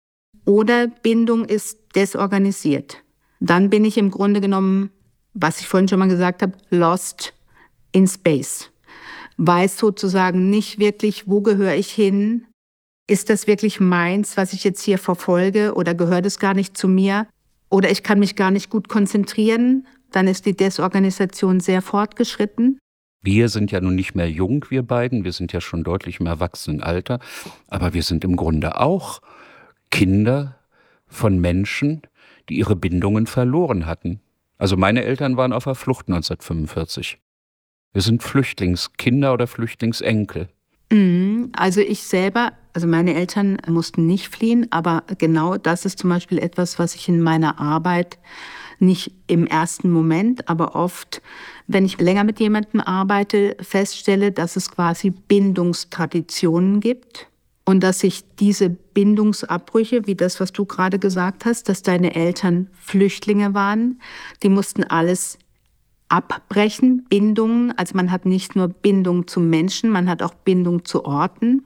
Oder 0.46 0.88
Bindung 0.88 1.46
ist 1.46 1.80
desorganisiert. 1.96 3.04
Dann 3.39 3.70
bin 3.70 3.86
ich 3.86 3.98
im 3.98 4.12
Grunde 4.12 4.42
genommen, 4.42 4.92
was 5.34 5.60
ich 5.60 5.68
vorhin 5.68 5.88
schon 5.88 6.00
mal 6.00 6.10
gesagt 6.10 6.42
habe, 6.42 6.54
lost 6.70 7.34
in 7.92 8.08
space. 8.08 8.72
Weiß 9.38 9.77
sozusagen 9.77 10.50
nicht 10.50 10.80
wirklich, 10.80 11.27
wo 11.27 11.42
gehöre 11.42 11.75
ich 11.75 11.92
hin? 11.92 12.46
Ist 13.08 13.30
das 13.30 13.48
wirklich 13.48 13.80
meins, 13.80 14.36
was 14.36 14.51
ich 14.51 14.63
jetzt 14.63 14.82
hier 14.82 14.98
verfolge 14.98 15.75
oder 15.75 15.94
gehört 15.94 16.25
es 16.25 16.39
gar 16.39 16.54
nicht 16.54 16.75
zu 16.75 16.88
mir? 16.88 17.27
Oder 17.70 17.92
ich 17.92 18.04
kann 18.04 18.20
mich 18.20 18.36
gar 18.36 18.51
nicht 18.51 18.70
gut 18.70 18.89
konzentrieren, 18.89 19.86
dann 20.11 20.27
ist 20.27 20.45
die 20.45 20.55
Desorganisation 20.55 21.59
sehr 21.59 21.81
fortgeschritten. 21.81 22.79
Wir 23.21 23.49
sind 23.49 23.71
ja 23.71 23.81
nun 23.81 23.95
nicht 23.95 24.15
mehr 24.15 24.29
jung, 24.29 24.65
wir 24.69 24.83
beiden, 24.83 25.23
wir 25.23 25.33
sind 25.33 25.51
ja 25.51 25.59
schon 25.59 25.83
deutlich 25.83 26.19
im 26.19 26.27
Erwachsenenalter, 26.27 27.19
aber 27.67 27.93
wir 27.93 28.03
sind 28.03 28.23
im 28.23 28.35
Grunde 28.35 28.79
auch 28.79 29.21
Kinder 29.91 30.55
von 31.07 31.39
Menschen, 31.39 32.01
die 32.49 32.57
ihre 32.57 32.75
Bindungen 32.75 33.27
verloren 33.27 33.85
hatten. 33.85 34.21
Also 34.57 34.77
meine 34.77 35.03
Eltern 35.03 35.37
waren 35.37 35.53
auf 35.53 35.65
der 35.65 35.75
Flucht 35.75 36.07
1945. 36.07 37.19
Wir 37.93 38.01
sind 38.01 38.23
Flüchtlingskinder 38.23 39.33
oder 39.33 39.47
Flüchtlingsenkel. 39.47 40.49
Mhm. 40.91 41.51
Also 41.53 41.81
ich 41.81 42.03
selber, 42.03 42.53
also 42.73 42.87
meine 42.87 43.13
Eltern 43.13 43.57
mussten 43.67 44.07
nicht 44.07 44.29
fliehen, 44.29 44.67
aber 44.71 45.03
genau 45.17 45.57
das 45.57 45.85
ist 45.85 45.99
zum 45.99 46.09
Beispiel 46.09 46.39
etwas, 46.39 46.79
was 46.79 46.95
ich 46.95 47.09
in 47.09 47.21
meiner 47.21 47.59
Arbeit 47.59 48.17
nicht 48.79 49.12
im 49.27 49.48
ersten 49.48 49.89
Moment, 49.89 50.48
aber 50.50 50.75
oft, 50.75 51.22
wenn 51.67 51.86
ich 51.86 52.00
länger 52.00 52.24
mit 52.24 52.39
jemandem 52.39 52.81
arbeite, 52.81 53.57
feststelle, 53.62 54.31
dass 54.31 54.55
es 54.55 54.72
quasi 54.72 55.10
Bindungstraditionen 55.12 56.79
gibt 56.79 57.27
und 57.65 57.81
dass 57.81 58.00
sich 58.00 58.24
diese 58.39 58.69
Bindungsabbrüche, 58.69 60.07
wie 60.07 60.15
das, 60.15 60.39
was 60.39 60.53
du 60.53 60.65
gerade 60.65 61.00
gesagt 61.00 61.46
hast, 61.46 61.69
dass 61.69 61.81
deine 61.81 62.15
Eltern 62.15 62.69
Flüchtlinge 62.74 63.53
waren, 63.53 64.00
die 64.41 64.50
mussten 64.50 64.84
alles 64.84 65.38
abbrechen, 66.10 67.05
Bindungen. 67.10 67.77
Also 67.77 67.96
man 67.96 68.12
hat 68.12 68.25
nicht 68.25 68.55
nur 68.55 68.69
Bindung 68.69 69.27
zu 69.27 69.39
Menschen, 69.39 69.89
man 69.89 70.10
hat 70.10 70.24
auch 70.24 70.34
Bindung 70.34 70.86
zu 70.86 71.05
Orten 71.05 71.63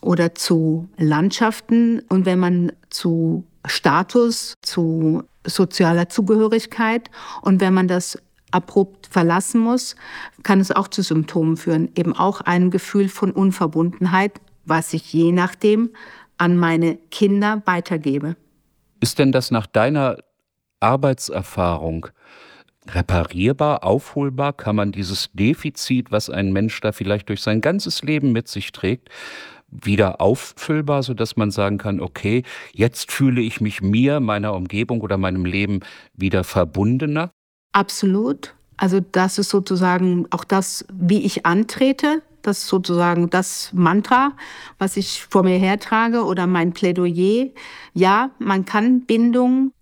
oder 0.00 0.34
zu 0.34 0.88
Landschaften. 0.96 2.00
Und 2.08 2.26
wenn 2.26 2.38
man 2.38 2.72
zu 2.90 3.44
Status, 3.66 4.54
zu 4.62 5.24
sozialer 5.46 6.08
Zugehörigkeit. 6.08 7.10
Und 7.42 7.60
wenn 7.60 7.74
man 7.74 7.88
das 7.88 8.18
abrupt 8.50 9.06
verlassen 9.06 9.60
muss, 9.60 9.96
kann 10.42 10.60
es 10.60 10.70
auch 10.70 10.88
zu 10.88 11.02
Symptomen 11.02 11.56
führen. 11.56 11.90
Eben 11.96 12.14
auch 12.14 12.40
ein 12.42 12.70
Gefühl 12.70 13.08
von 13.08 13.32
Unverbundenheit, 13.32 14.40
was 14.64 14.92
ich 14.92 15.12
je 15.12 15.32
nachdem 15.32 15.90
an 16.38 16.56
meine 16.56 16.96
Kinder 17.10 17.62
weitergebe. 17.66 18.36
Ist 19.00 19.18
denn 19.18 19.32
das 19.32 19.50
nach 19.50 19.66
deiner 19.66 20.18
Arbeitserfahrung 20.80 22.08
reparierbar, 22.88 23.84
aufholbar? 23.84 24.52
Kann 24.52 24.76
man 24.76 24.92
dieses 24.92 25.30
Defizit, 25.32 26.10
was 26.10 26.30
ein 26.30 26.52
Mensch 26.52 26.80
da 26.80 26.92
vielleicht 26.92 27.28
durch 27.28 27.42
sein 27.42 27.60
ganzes 27.60 28.02
Leben 28.02 28.32
mit 28.32 28.48
sich 28.48 28.72
trägt, 28.72 29.08
wieder 29.72 30.20
auffüllbar, 30.20 31.02
sodass 31.02 31.36
man 31.36 31.50
sagen 31.50 31.78
kann, 31.78 32.00
okay, 32.00 32.42
jetzt 32.72 33.10
fühle 33.10 33.40
ich 33.40 33.60
mich 33.60 33.82
mir, 33.82 34.20
meiner 34.20 34.54
Umgebung 34.54 35.00
oder 35.00 35.16
meinem 35.16 35.44
Leben 35.44 35.80
wieder 36.14 36.44
verbundener? 36.44 37.30
Absolut. 37.72 38.54
Also 38.76 39.00
das 39.00 39.38
ist 39.38 39.48
sozusagen 39.48 40.26
auch 40.30 40.44
das, 40.44 40.84
wie 40.92 41.24
ich 41.24 41.46
antrete. 41.46 42.22
Das 42.42 42.58
ist 42.58 42.68
sozusagen 42.68 43.30
das 43.30 43.70
Mantra, 43.72 44.32
was 44.78 44.96
ich 44.96 45.22
vor 45.30 45.44
mir 45.44 45.58
hertrage 45.58 46.24
oder 46.24 46.46
mein 46.46 46.72
Plädoyer. 46.72 47.50
Ja, 47.94 48.30
man 48.38 48.64
kann 48.64 49.02
Bindung 49.02 49.72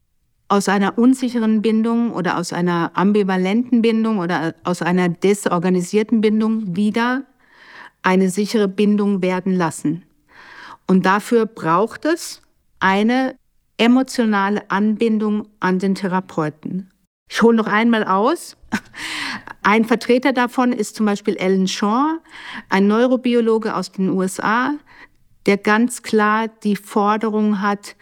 aus 0.49 0.69
einer 0.69 0.99
unsicheren 0.99 1.63
Bindung 1.63 2.13
oder 2.13 2.37
aus 2.37 2.53
einer 2.53 2.91
ambivalenten 2.95 3.83
Bindung 3.83 4.19
oder 4.19 4.55
aus 4.65 4.83
einer 4.83 5.09
desorganisierten 5.09 6.21
Bindung 6.21 6.77
wieder 6.77 7.23
eine 8.03 8.31
sichere 8.31 8.69
Bindung 8.69 9.23
werden 9.23 9.55
lassen. 9.55 10.05
Und 10.87 11.07
dafür 11.07 11.47
braucht 11.47 12.05
es 12.05 12.43
eine 12.81 13.37
emotionale 13.79 14.71
Anbindung 14.71 15.49
an 15.61 15.79
den 15.79 15.95
Therapeuten. 15.95 16.91
Ich 17.31 17.43
hole 17.43 17.57
noch 17.57 17.67
einmal 17.67 18.05
aus. 18.05 18.57
Ein 19.63 19.85
Vertreter 19.85 20.33
davon 20.33 20.73
ist 20.73 20.97
zum 20.97 21.07
Beispiel 21.07 21.37
Alan 21.39 21.69
Shaw, 21.69 22.19
ein 22.71 22.87
Neurobiologe 22.89 23.75
aus 23.75 23.93
den 23.93 24.09
USA, 24.09 24.75
der 25.47 25.59
ganz 25.59 26.03
klar 26.03 26.49
die 26.49 26.77
Forderung 26.77 27.61
hat, 27.61 27.95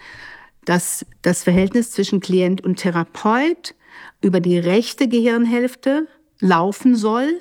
dass 0.64 1.04
das 1.22 1.42
Verhältnis 1.44 1.90
zwischen 1.90 2.20
Klient 2.20 2.62
und 2.62 2.76
Therapeut 2.76 3.74
über 4.22 4.40
die 4.40 4.58
rechte 4.58 5.08
Gehirnhälfte 5.08 6.06
laufen 6.40 6.94
soll, 6.94 7.40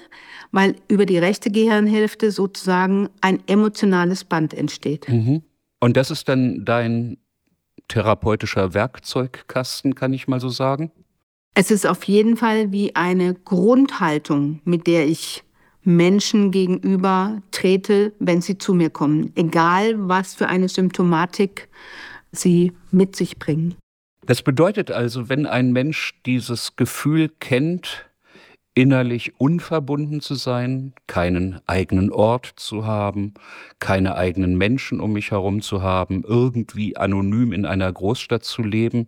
weil 0.51 0.75
über 0.87 1.05
die 1.05 1.17
rechte 1.17 1.51
Gehirnhälfte 1.51 2.31
sozusagen 2.31 3.09
ein 3.21 3.41
emotionales 3.47 4.23
Band 4.23 4.53
entsteht. 4.53 5.07
Mhm. 5.09 5.43
Und 5.79 5.97
das 5.97 6.11
ist 6.11 6.27
dann 6.27 6.65
dein 6.65 7.17
therapeutischer 7.87 8.73
Werkzeugkasten, 8.73 9.95
kann 9.95 10.13
ich 10.13 10.27
mal 10.27 10.39
so 10.39 10.49
sagen? 10.49 10.91
Es 11.53 11.71
ist 11.71 11.87
auf 11.87 12.03
jeden 12.03 12.37
Fall 12.37 12.71
wie 12.71 12.95
eine 12.95 13.33
Grundhaltung, 13.33 14.61
mit 14.63 14.85
der 14.87 15.07
ich 15.07 15.43
Menschen 15.83 16.51
gegenüber 16.51 17.41
trete, 17.51 18.13
wenn 18.19 18.41
sie 18.41 18.57
zu 18.57 18.73
mir 18.73 18.89
kommen, 18.89 19.31
egal 19.35 19.95
was 19.97 20.35
für 20.35 20.47
eine 20.47 20.67
Symptomatik 20.67 21.69
sie 22.31 22.73
mit 22.91 23.15
sich 23.15 23.39
bringen. 23.39 23.75
Das 24.25 24.41
bedeutet 24.41 24.91
also, 24.91 25.29
wenn 25.29 25.45
ein 25.45 25.71
Mensch 25.71 26.13
dieses 26.25 26.75
Gefühl 26.75 27.29
kennt, 27.39 28.09
innerlich 28.77 29.33
unverbunden 29.39 30.21
zu 30.21 30.35
sein, 30.35 30.93
keinen 31.07 31.59
eigenen 31.65 32.11
Ort 32.11 32.53
zu 32.57 32.85
haben, 32.85 33.33
keine 33.79 34.15
eigenen 34.15 34.55
Menschen 34.55 34.99
um 34.99 35.13
mich 35.13 35.31
herum 35.31 35.63
zu 35.63 35.81
haben, 35.81 36.23
irgendwie 36.23 36.95
anonym 36.95 37.53
in 37.53 37.65
einer 37.65 37.91
Großstadt 37.91 38.43
zu 38.43 38.61
leben, 38.61 39.07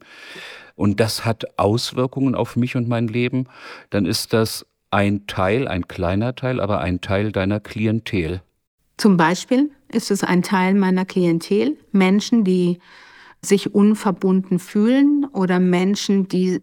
und 0.75 0.99
das 0.99 1.23
hat 1.23 1.59
Auswirkungen 1.59 2.33
auf 2.33 2.55
mich 2.55 2.75
und 2.77 2.87
mein 2.87 3.07
Leben, 3.09 3.45
dann 3.91 4.07
ist 4.07 4.33
das 4.33 4.65
ein 4.89 5.27
Teil, 5.27 5.67
ein 5.67 5.87
kleiner 5.87 6.35
Teil, 6.35 6.59
aber 6.59 6.79
ein 6.79 6.99
Teil 6.99 7.31
deiner 7.31 7.59
Klientel. 7.59 8.41
Zum 8.97 9.17
Beispiel 9.17 9.69
ist 9.91 10.09
es 10.09 10.23
ein 10.23 10.41
Teil 10.41 10.73
meiner 10.73 11.05
Klientel, 11.05 11.77
Menschen, 11.91 12.43
die 12.43 12.79
sich 13.41 13.75
unverbunden 13.75 14.57
fühlen 14.57 15.27
oder 15.31 15.59
Menschen, 15.59 16.27
die 16.27 16.61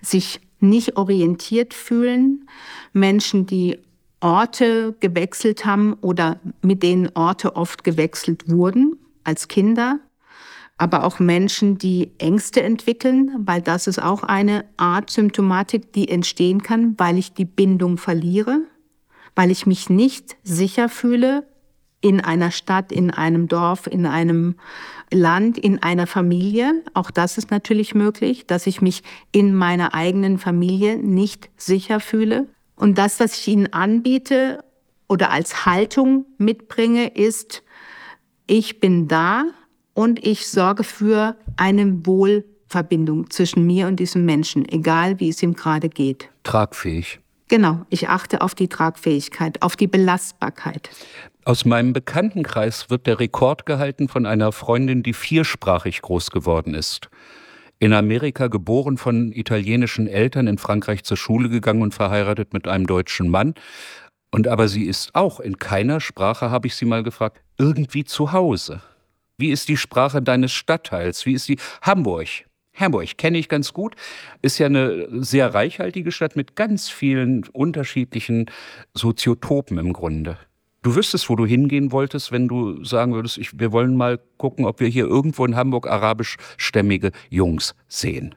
sich 0.00 0.40
nicht 0.60 0.96
orientiert 0.96 1.74
fühlen, 1.74 2.48
Menschen, 2.92 3.46
die 3.46 3.78
Orte 4.20 4.96
gewechselt 5.00 5.64
haben 5.64 5.94
oder 6.00 6.40
mit 6.62 6.82
denen 6.82 7.10
Orte 7.14 7.56
oft 7.56 7.84
gewechselt 7.84 8.48
wurden 8.48 8.96
als 9.22 9.48
Kinder, 9.48 10.00
aber 10.76 11.04
auch 11.04 11.18
Menschen, 11.18 11.78
die 11.78 12.10
Ängste 12.18 12.62
entwickeln, 12.62 13.32
weil 13.38 13.62
das 13.62 13.86
ist 13.86 14.02
auch 14.02 14.22
eine 14.22 14.64
Art 14.76 15.10
Symptomatik, 15.10 15.92
die 15.92 16.08
entstehen 16.08 16.62
kann, 16.62 16.94
weil 16.98 17.18
ich 17.18 17.32
die 17.32 17.44
Bindung 17.44 17.98
verliere, 17.98 18.62
weil 19.34 19.50
ich 19.50 19.66
mich 19.66 19.90
nicht 19.90 20.36
sicher 20.42 20.88
fühle 20.88 21.44
in 22.00 22.20
einer 22.20 22.50
Stadt, 22.50 22.92
in 22.92 23.10
einem 23.10 23.48
Dorf, 23.48 23.86
in 23.86 24.06
einem 24.06 24.54
Land, 25.12 25.58
in 25.58 25.82
einer 25.82 26.06
Familie. 26.06 26.82
Auch 26.94 27.10
das 27.10 27.38
ist 27.38 27.50
natürlich 27.50 27.94
möglich, 27.94 28.46
dass 28.46 28.66
ich 28.66 28.80
mich 28.80 29.02
in 29.32 29.54
meiner 29.54 29.94
eigenen 29.94 30.38
Familie 30.38 30.96
nicht 30.96 31.50
sicher 31.56 32.00
fühle. 32.00 32.46
Und 32.76 32.98
das, 32.98 33.18
was 33.18 33.36
ich 33.38 33.48
ihnen 33.48 33.72
anbiete 33.72 34.62
oder 35.08 35.30
als 35.30 35.66
Haltung 35.66 36.26
mitbringe, 36.38 37.08
ist, 37.08 37.62
ich 38.46 38.80
bin 38.80 39.08
da 39.08 39.44
und 39.94 40.24
ich 40.24 40.46
sorge 40.46 40.84
für 40.84 41.36
eine 41.56 42.06
Wohlverbindung 42.06 43.30
zwischen 43.30 43.66
mir 43.66 43.88
und 43.88 43.96
diesem 43.96 44.24
Menschen, 44.24 44.68
egal 44.68 45.18
wie 45.18 45.30
es 45.30 45.42
ihm 45.42 45.54
gerade 45.54 45.88
geht. 45.88 46.28
Tragfähig. 46.44 47.18
Genau, 47.48 47.84
ich 47.88 48.08
achte 48.08 48.42
auf 48.42 48.54
die 48.54 48.68
Tragfähigkeit, 48.68 49.62
auf 49.62 49.74
die 49.74 49.86
Belastbarkeit. 49.86 50.90
Aus 51.48 51.64
meinem 51.64 51.94
Bekanntenkreis 51.94 52.90
wird 52.90 53.06
der 53.06 53.20
Rekord 53.20 53.64
gehalten 53.64 54.08
von 54.08 54.26
einer 54.26 54.52
Freundin, 54.52 55.02
die 55.02 55.14
viersprachig 55.14 56.02
groß 56.02 56.30
geworden 56.30 56.74
ist. 56.74 57.08
In 57.78 57.94
Amerika 57.94 58.48
geboren 58.48 58.98
von 58.98 59.32
italienischen 59.32 60.08
Eltern, 60.08 60.46
in 60.46 60.58
Frankreich 60.58 61.04
zur 61.04 61.16
Schule 61.16 61.48
gegangen 61.48 61.80
und 61.80 61.94
verheiratet 61.94 62.52
mit 62.52 62.68
einem 62.68 62.86
deutschen 62.86 63.30
Mann. 63.30 63.54
Und 64.30 64.46
aber 64.46 64.68
sie 64.68 64.84
ist 64.84 65.14
auch 65.14 65.40
in 65.40 65.58
keiner 65.58 66.02
Sprache, 66.02 66.50
habe 66.50 66.66
ich 66.66 66.74
sie 66.74 66.84
mal 66.84 67.02
gefragt, 67.02 67.40
irgendwie 67.56 68.04
zu 68.04 68.32
Hause. 68.32 68.82
Wie 69.38 69.48
ist 69.48 69.70
die 69.70 69.78
Sprache 69.78 70.20
deines 70.20 70.52
Stadtteils? 70.52 71.24
Wie 71.24 71.32
ist 71.32 71.48
die 71.48 71.56
Hamburg? 71.80 72.28
Hamburg 72.74 73.16
kenne 73.16 73.38
ich 73.38 73.48
ganz 73.48 73.72
gut, 73.72 73.96
ist 74.42 74.58
ja 74.58 74.66
eine 74.66 75.08
sehr 75.24 75.54
reichhaltige 75.54 76.12
Stadt 76.12 76.36
mit 76.36 76.56
ganz 76.56 76.90
vielen 76.90 77.48
unterschiedlichen 77.54 78.50
Soziotopen 78.92 79.78
im 79.78 79.94
Grunde. 79.94 80.36
Du 80.88 80.94
wüsstest, 80.94 81.28
wo 81.28 81.36
du 81.36 81.44
hingehen 81.44 81.92
wolltest, 81.92 82.32
wenn 82.32 82.48
du 82.48 82.82
sagen 82.82 83.12
würdest, 83.12 83.36
ich, 83.36 83.60
wir 83.60 83.72
wollen 83.72 83.94
mal 83.94 84.18
gucken, 84.38 84.64
ob 84.64 84.80
wir 84.80 84.88
hier 84.88 85.04
irgendwo 85.04 85.44
in 85.44 85.54
Hamburg 85.54 85.86
arabischstämmige 85.86 87.10
Jungs 87.28 87.74
sehen. 87.88 88.34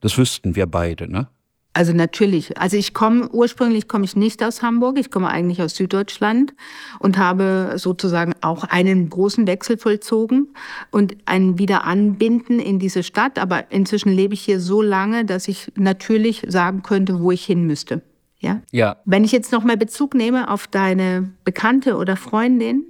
Das 0.00 0.16
wüssten 0.16 0.56
wir 0.56 0.64
beide, 0.64 1.12
ne? 1.12 1.28
Also 1.74 1.92
natürlich. 1.92 2.56
Also 2.56 2.78
ich 2.78 2.94
komme, 2.94 3.28
ursprünglich 3.28 3.86
komme 3.86 4.06
ich 4.06 4.16
nicht 4.16 4.42
aus 4.42 4.62
Hamburg, 4.62 4.98
ich 4.98 5.10
komme 5.10 5.28
eigentlich 5.28 5.60
aus 5.60 5.76
Süddeutschland 5.76 6.54
und 7.00 7.18
habe 7.18 7.74
sozusagen 7.76 8.32
auch 8.40 8.64
einen 8.64 9.10
großen 9.10 9.46
Wechsel 9.46 9.76
vollzogen 9.76 10.54
und 10.90 11.14
ein 11.26 11.58
Wiederanbinden 11.58 12.60
in 12.60 12.78
diese 12.78 13.02
Stadt. 13.02 13.38
Aber 13.38 13.70
inzwischen 13.70 14.10
lebe 14.10 14.32
ich 14.32 14.40
hier 14.40 14.58
so 14.58 14.80
lange, 14.80 15.26
dass 15.26 15.48
ich 15.48 15.70
natürlich 15.74 16.46
sagen 16.48 16.82
könnte, 16.82 17.20
wo 17.20 17.30
ich 17.30 17.44
hin 17.44 17.66
müsste. 17.66 18.00
Ja? 18.44 18.60
ja. 18.70 18.96
Wenn 19.04 19.24
ich 19.24 19.32
jetzt 19.32 19.52
nochmal 19.52 19.76
Bezug 19.76 20.14
nehme 20.14 20.50
auf 20.50 20.66
deine 20.66 21.32
Bekannte 21.44 21.96
oder 21.96 22.16
Freundin, 22.16 22.84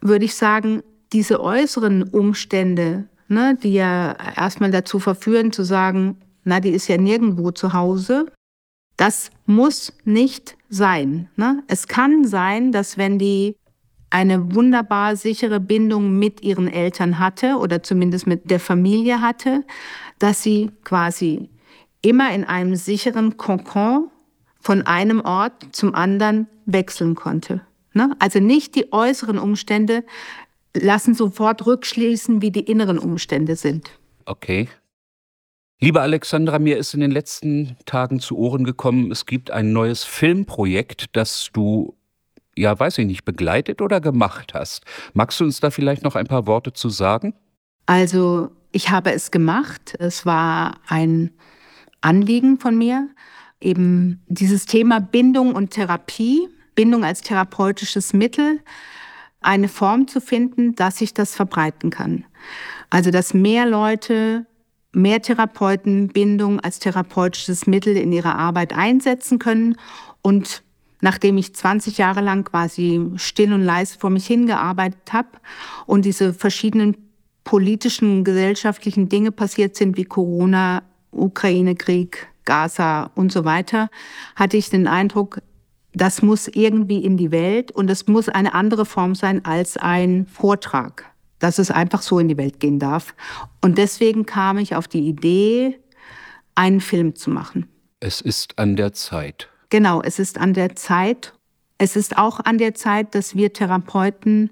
würde 0.00 0.24
ich 0.24 0.34
sagen, 0.34 0.82
diese 1.12 1.40
äußeren 1.40 2.02
Umstände, 2.02 3.08
ne, 3.28 3.56
die 3.62 3.74
ja 3.74 4.16
erstmal 4.36 4.70
dazu 4.70 4.98
verführen 4.98 5.52
zu 5.52 5.62
sagen, 5.64 6.18
na, 6.44 6.60
die 6.60 6.70
ist 6.70 6.88
ja 6.88 6.98
nirgendwo 6.98 7.50
zu 7.50 7.72
Hause. 7.72 8.26
Das 8.96 9.30
muss 9.46 9.92
nicht 10.04 10.56
sein. 10.68 11.28
Ne? 11.36 11.62
Es 11.66 11.88
kann 11.88 12.24
sein, 12.24 12.70
dass 12.70 12.98
wenn 12.98 13.18
die 13.18 13.56
eine 14.10 14.54
wunderbar 14.54 15.16
sichere 15.16 15.58
Bindung 15.58 16.18
mit 16.18 16.42
ihren 16.42 16.68
Eltern 16.68 17.18
hatte 17.18 17.56
oder 17.56 17.82
zumindest 17.82 18.28
mit 18.28 18.50
der 18.50 18.60
Familie 18.60 19.20
hatte, 19.20 19.64
dass 20.20 20.42
sie 20.42 20.70
quasi 20.84 21.48
immer 22.02 22.32
in 22.32 22.44
einem 22.44 22.76
sicheren 22.76 23.36
Kokon 23.36 24.10
von 24.64 24.82
einem 24.82 25.20
Ort 25.20 25.52
zum 25.72 25.94
anderen 25.94 26.48
wechseln 26.64 27.14
konnte. 27.14 27.60
Ne? 27.92 28.16
Also 28.18 28.40
nicht 28.40 28.74
die 28.74 28.92
äußeren 28.92 29.38
Umstände 29.38 30.04
lassen 30.74 31.14
sofort 31.14 31.66
rückschließen, 31.66 32.40
wie 32.40 32.50
die 32.50 32.64
inneren 32.64 32.98
Umstände 32.98 33.56
sind. 33.56 33.90
Okay. 34.24 34.68
Liebe 35.80 36.00
Alexandra, 36.00 36.58
mir 36.58 36.78
ist 36.78 36.94
in 36.94 37.00
den 37.00 37.10
letzten 37.10 37.76
Tagen 37.84 38.20
zu 38.20 38.38
Ohren 38.38 38.64
gekommen, 38.64 39.12
es 39.12 39.26
gibt 39.26 39.50
ein 39.50 39.72
neues 39.72 40.02
Filmprojekt, 40.02 41.14
das 41.14 41.50
du, 41.52 41.94
ja, 42.56 42.78
weiß 42.78 42.98
ich 42.98 43.06
nicht, 43.06 43.26
begleitet 43.26 43.82
oder 43.82 44.00
gemacht 44.00 44.54
hast. 44.54 44.84
Magst 45.12 45.38
du 45.40 45.44
uns 45.44 45.60
da 45.60 45.70
vielleicht 45.70 46.02
noch 46.02 46.16
ein 46.16 46.26
paar 46.26 46.46
Worte 46.46 46.72
zu 46.72 46.88
sagen? 46.88 47.34
Also, 47.84 48.50
ich 48.72 48.88
habe 48.88 49.12
es 49.12 49.30
gemacht. 49.30 49.94
Es 49.98 50.24
war 50.24 50.78
ein 50.88 51.32
Anliegen 52.00 52.58
von 52.58 52.78
mir, 52.78 53.10
eben 53.64 54.22
dieses 54.28 54.66
Thema 54.66 55.00
Bindung 55.00 55.54
und 55.54 55.70
Therapie, 55.70 56.48
Bindung 56.74 57.04
als 57.04 57.22
therapeutisches 57.22 58.12
Mittel, 58.12 58.60
eine 59.40 59.68
Form 59.68 60.08
zu 60.08 60.20
finden, 60.20 60.74
dass 60.74 61.00
ich 61.00 61.14
das 61.14 61.34
verbreiten 61.34 61.90
kann. 61.90 62.24
Also, 62.90 63.10
dass 63.10 63.34
mehr 63.34 63.66
Leute 63.66 64.46
mehr 64.94 65.20
Therapeuten 65.20 66.08
Bindung 66.08 66.60
als 66.60 66.78
therapeutisches 66.78 67.66
Mittel 67.66 67.96
in 67.96 68.12
ihrer 68.12 68.36
Arbeit 68.36 68.72
einsetzen 68.72 69.38
können 69.38 69.76
und 70.22 70.62
nachdem 71.00 71.36
ich 71.36 71.54
20 71.54 71.98
Jahre 71.98 72.20
lang 72.20 72.44
quasi 72.44 73.10
still 73.16 73.52
und 73.52 73.62
leise 73.62 73.98
vor 73.98 74.10
mich 74.10 74.26
hingearbeitet 74.26 75.12
habe 75.12 75.28
und 75.86 76.04
diese 76.04 76.32
verschiedenen 76.32 76.96
politischen, 77.42 78.24
gesellschaftlichen 78.24 79.08
Dinge 79.08 79.32
passiert 79.32 79.76
sind, 79.76 79.96
wie 79.96 80.04
Corona, 80.04 80.82
Ukraine-Krieg, 81.10 82.28
Gaza 82.44 83.10
und 83.14 83.32
so 83.32 83.44
weiter, 83.44 83.88
hatte 84.36 84.56
ich 84.56 84.70
den 84.70 84.86
Eindruck, 84.86 85.40
das 85.92 86.22
muss 86.22 86.48
irgendwie 86.48 87.04
in 87.04 87.16
die 87.16 87.30
Welt 87.30 87.70
und 87.70 87.88
es 87.88 88.06
muss 88.06 88.28
eine 88.28 88.54
andere 88.54 88.84
Form 88.84 89.14
sein 89.14 89.44
als 89.44 89.76
ein 89.76 90.26
Vortrag, 90.26 91.04
dass 91.38 91.58
es 91.58 91.70
einfach 91.70 92.02
so 92.02 92.18
in 92.18 92.28
die 92.28 92.36
Welt 92.36 92.58
gehen 92.60 92.78
darf. 92.78 93.14
Und 93.62 93.78
deswegen 93.78 94.26
kam 94.26 94.58
ich 94.58 94.74
auf 94.74 94.88
die 94.88 95.06
Idee, 95.06 95.78
einen 96.56 96.80
Film 96.80 97.14
zu 97.14 97.30
machen. 97.30 97.68
Es 98.00 98.20
ist 98.20 98.58
an 98.58 98.76
der 98.76 98.92
Zeit. 98.92 99.48
Genau, 99.70 100.02
es 100.02 100.18
ist 100.18 100.38
an 100.38 100.54
der 100.54 100.76
Zeit. 100.76 101.32
Es 101.78 101.96
ist 101.96 102.18
auch 102.18 102.40
an 102.40 102.58
der 102.58 102.74
Zeit, 102.74 103.14
dass 103.14 103.34
wir 103.34 103.52
Therapeuten 103.52 104.50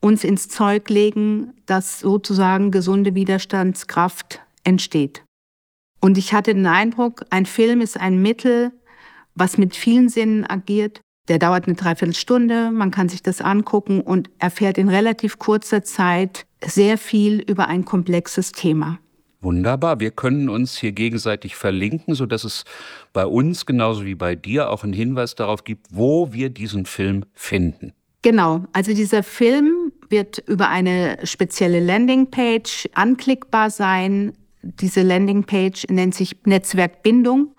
uns 0.00 0.24
ins 0.24 0.48
Zeug 0.48 0.88
legen, 0.88 1.54
dass 1.66 2.00
sozusagen 2.00 2.70
gesunde 2.70 3.14
Widerstandskraft 3.14 4.40
entsteht. 4.64 5.24
Und 6.02 6.18
ich 6.18 6.34
hatte 6.34 6.52
den 6.52 6.66
Eindruck, 6.66 7.24
ein 7.30 7.46
Film 7.46 7.80
ist 7.80 7.98
ein 7.98 8.20
Mittel, 8.20 8.72
was 9.36 9.56
mit 9.56 9.76
vielen 9.76 10.08
Sinnen 10.08 10.44
agiert. 10.44 11.00
Der 11.28 11.38
dauert 11.38 11.66
eine 11.66 11.76
Dreiviertelstunde, 11.76 12.72
man 12.72 12.90
kann 12.90 13.08
sich 13.08 13.22
das 13.22 13.40
angucken 13.40 14.00
und 14.00 14.28
erfährt 14.40 14.78
in 14.78 14.88
relativ 14.88 15.38
kurzer 15.38 15.84
Zeit 15.84 16.44
sehr 16.64 16.98
viel 16.98 17.38
über 17.40 17.68
ein 17.68 17.84
komplexes 17.84 18.50
Thema. 18.50 18.98
Wunderbar. 19.40 20.00
Wir 20.00 20.10
können 20.10 20.48
uns 20.48 20.76
hier 20.76 20.90
gegenseitig 20.90 21.54
verlinken, 21.54 22.16
sodass 22.16 22.42
es 22.42 22.64
bei 23.12 23.24
uns 23.24 23.64
genauso 23.64 24.04
wie 24.04 24.16
bei 24.16 24.34
dir 24.34 24.70
auch 24.70 24.82
einen 24.82 24.92
Hinweis 24.92 25.36
darauf 25.36 25.62
gibt, 25.62 25.86
wo 25.90 26.32
wir 26.32 26.50
diesen 26.50 26.84
Film 26.84 27.24
finden. 27.32 27.92
Genau. 28.22 28.64
Also 28.72 28.92
dieser 28.92 29.22
Film 29.22 29.92
wird 30.08 30.38
über 30.46 30.68
eine 30.68 31.18
spezielle 31.24 31.80
Landingpage 31.80 32.88
anklickbar 32.94 33.70
sein. 33.70 34.32
Diese 34.62 35.02
Landingpage 35.02 35.86
nennt 35.88 36.14
sich 36.14 36.36
Netzwerk 36.44 37.02
Bindung. 37.02 37.54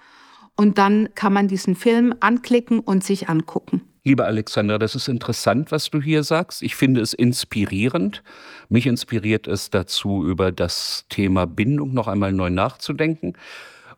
Und 0.56 0.78
dann 0.78 1.10
kann 1.16 1.34
man 1.34 1.48
diesen 1.48 1.76
Film 1.76 2.14
anklicken 2.20 2.80
und 2.80 3.04
sich 3.04 3.28
angucken. 3.28 3.82
Liebe 4.06 4.26
Alexandra, 4.26 4.78
das 4.78 4.96
ist 4.96 5.08
interessant, 5.08 5.72
was 5.72 5.90
du 5.90 6.02
hier 6.02 6.24
sagst. 6.24 6.62
Ich 6.62 6.76
finde 6.76 7.02
es 7.02 7.14
inspirierend. 7.14 8.22
Mich 8.68 8.86
inspiriert 8.86 9.48
es 9.48 9.70
dazu, 9.70 10.26
über 10.26 10.52
das 10.52 11.06
Thema 11.10 11.48
Bindung 11.48 11.94
noch 11.94 12.08
einmal 12.08 12.34
neu 12.34 12.50
nachzudenken 12.50 13.34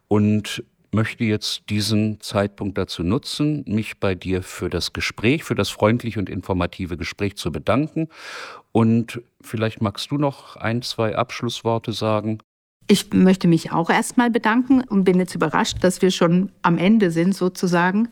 und 0.07 0.63
möchte 0.91 1.23
jetzt 1.23 1.69
diesen 1.69 2.21
Zeitpunkt 2.21 2.77
dazu 2.77 3.03
nutzen, 3.03 3.65
mich 3.67 3.99
bei 3.99 4.15
dir 4.15 4.43
für 4.43 4.69
das 4.69 4.93
Gespräch, 4.93 5.43
für 5.43 5.55
das 5.55 5.69
freundliche 5.69 6.19
und 6.19 6.29
informative 6.29 6.97
Gespräch 6.97 7.35
zu 7.35 7.51
bedanken. 7.51 8.07
Und 8.71 9.21
vielleicht 9.41 9.81
magst 9.81 10.11
du 10.11 10.17
noch 10.17 10.55
ein, 10.55 10.83
zwei 10.83 11.15
Abschlussworte 11.15 11.91
sagen. 11.91 12.39
Ich 12.87 13.11
möchte 13.13 13.47
mich 13.47 13.71
auch 13.71 13.89
erstmal 13.89 14.29
bedanken 14.29 14.81
und 14.81 15.05
bin 15.05 15.17
jetzt 15.17 15.33
überrascht, 15.33 15.77
dass 15.81 16.03
wir 16.03 16.11
schon 16.11 16.51
am 16.61 16.77
Ende 16.77 17.09
sind 17.09 17.33
sozusagen 17.33 18.09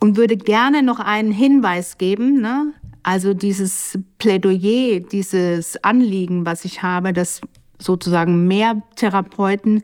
und 0.00 0.16
würde 0.16 0.36
gerne 0.36 0.82
noch 0.82 0.98
einen 0.98 1.30
Hinweis 1.30 1.98
geben. 1.98 2.40
Ne? 2.40 2.72
Also 3.04 3.32
dieses 3.32 3.96
Plädoyer, 4.18 5.00
dieses 5.00 5.82
Anliegen, 5.84 6.44
was 6.44 6.64
ich 6.64 6.82
habe, 6.82 7.12
dass 7.12 7.40
sozusagen 7.78 8.48
mehr 8.48 8.82
Therapeuten 8.96 9.82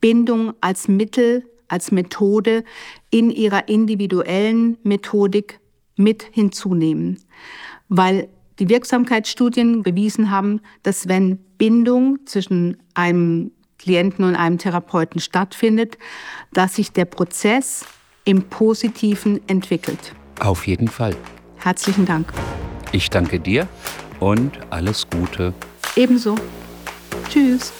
Bindung 0.00 0.54
als 0.60 0.88
Mittel, 0.88 1.44
als 1.68 1.92
Methode 1.92 2.64
in 3.10 3.30
ihrer 3.30 3.68
individuellen 3.68 4.78
Methodik 4.82 5.60
mit 5.96 6.24
hinzunehmen. 6.32 7.20
Weil 7.88 8.28
die 8.58 8.68
Wirksamkeitsstudien 8.68 9.82
bewiesen 9.82 10.30
haben, 10.30 10.60
dass 10.82 11.08
wenn 11.08 11.38
Bindung 11.56 12.18
zwischen 12.26 12.76
einem 12.94 13.52
Klienten 13.80 14.24
und 14.24 14.36
einem 14.36 14.58
Therapeuten 14.58 15.20
stattfindet, 15.20 15.96
dass 16.52 16.76
sich 16.76 16.92
der 16.92 17.06
Prozess 17.06 17.84
im 18.24 18.42
Positiven 18.42 19.40
entwickelt. 19.48 20.12
Auf 20.38 20.66
jeden 20.66 20.88
Fall. 20.88 21.16
Herzlichen 21.56 22.04
Dank. 22.04 22.32
Ich 22.92 23.08
danke 23.08 23.40
dir 23.40 23.66
und 24.20 24.52
alles 24.70 25.06
Gute. 25.08 25.54
Ebenso. 25.96 26.34
Tschüss. 27.30 27.72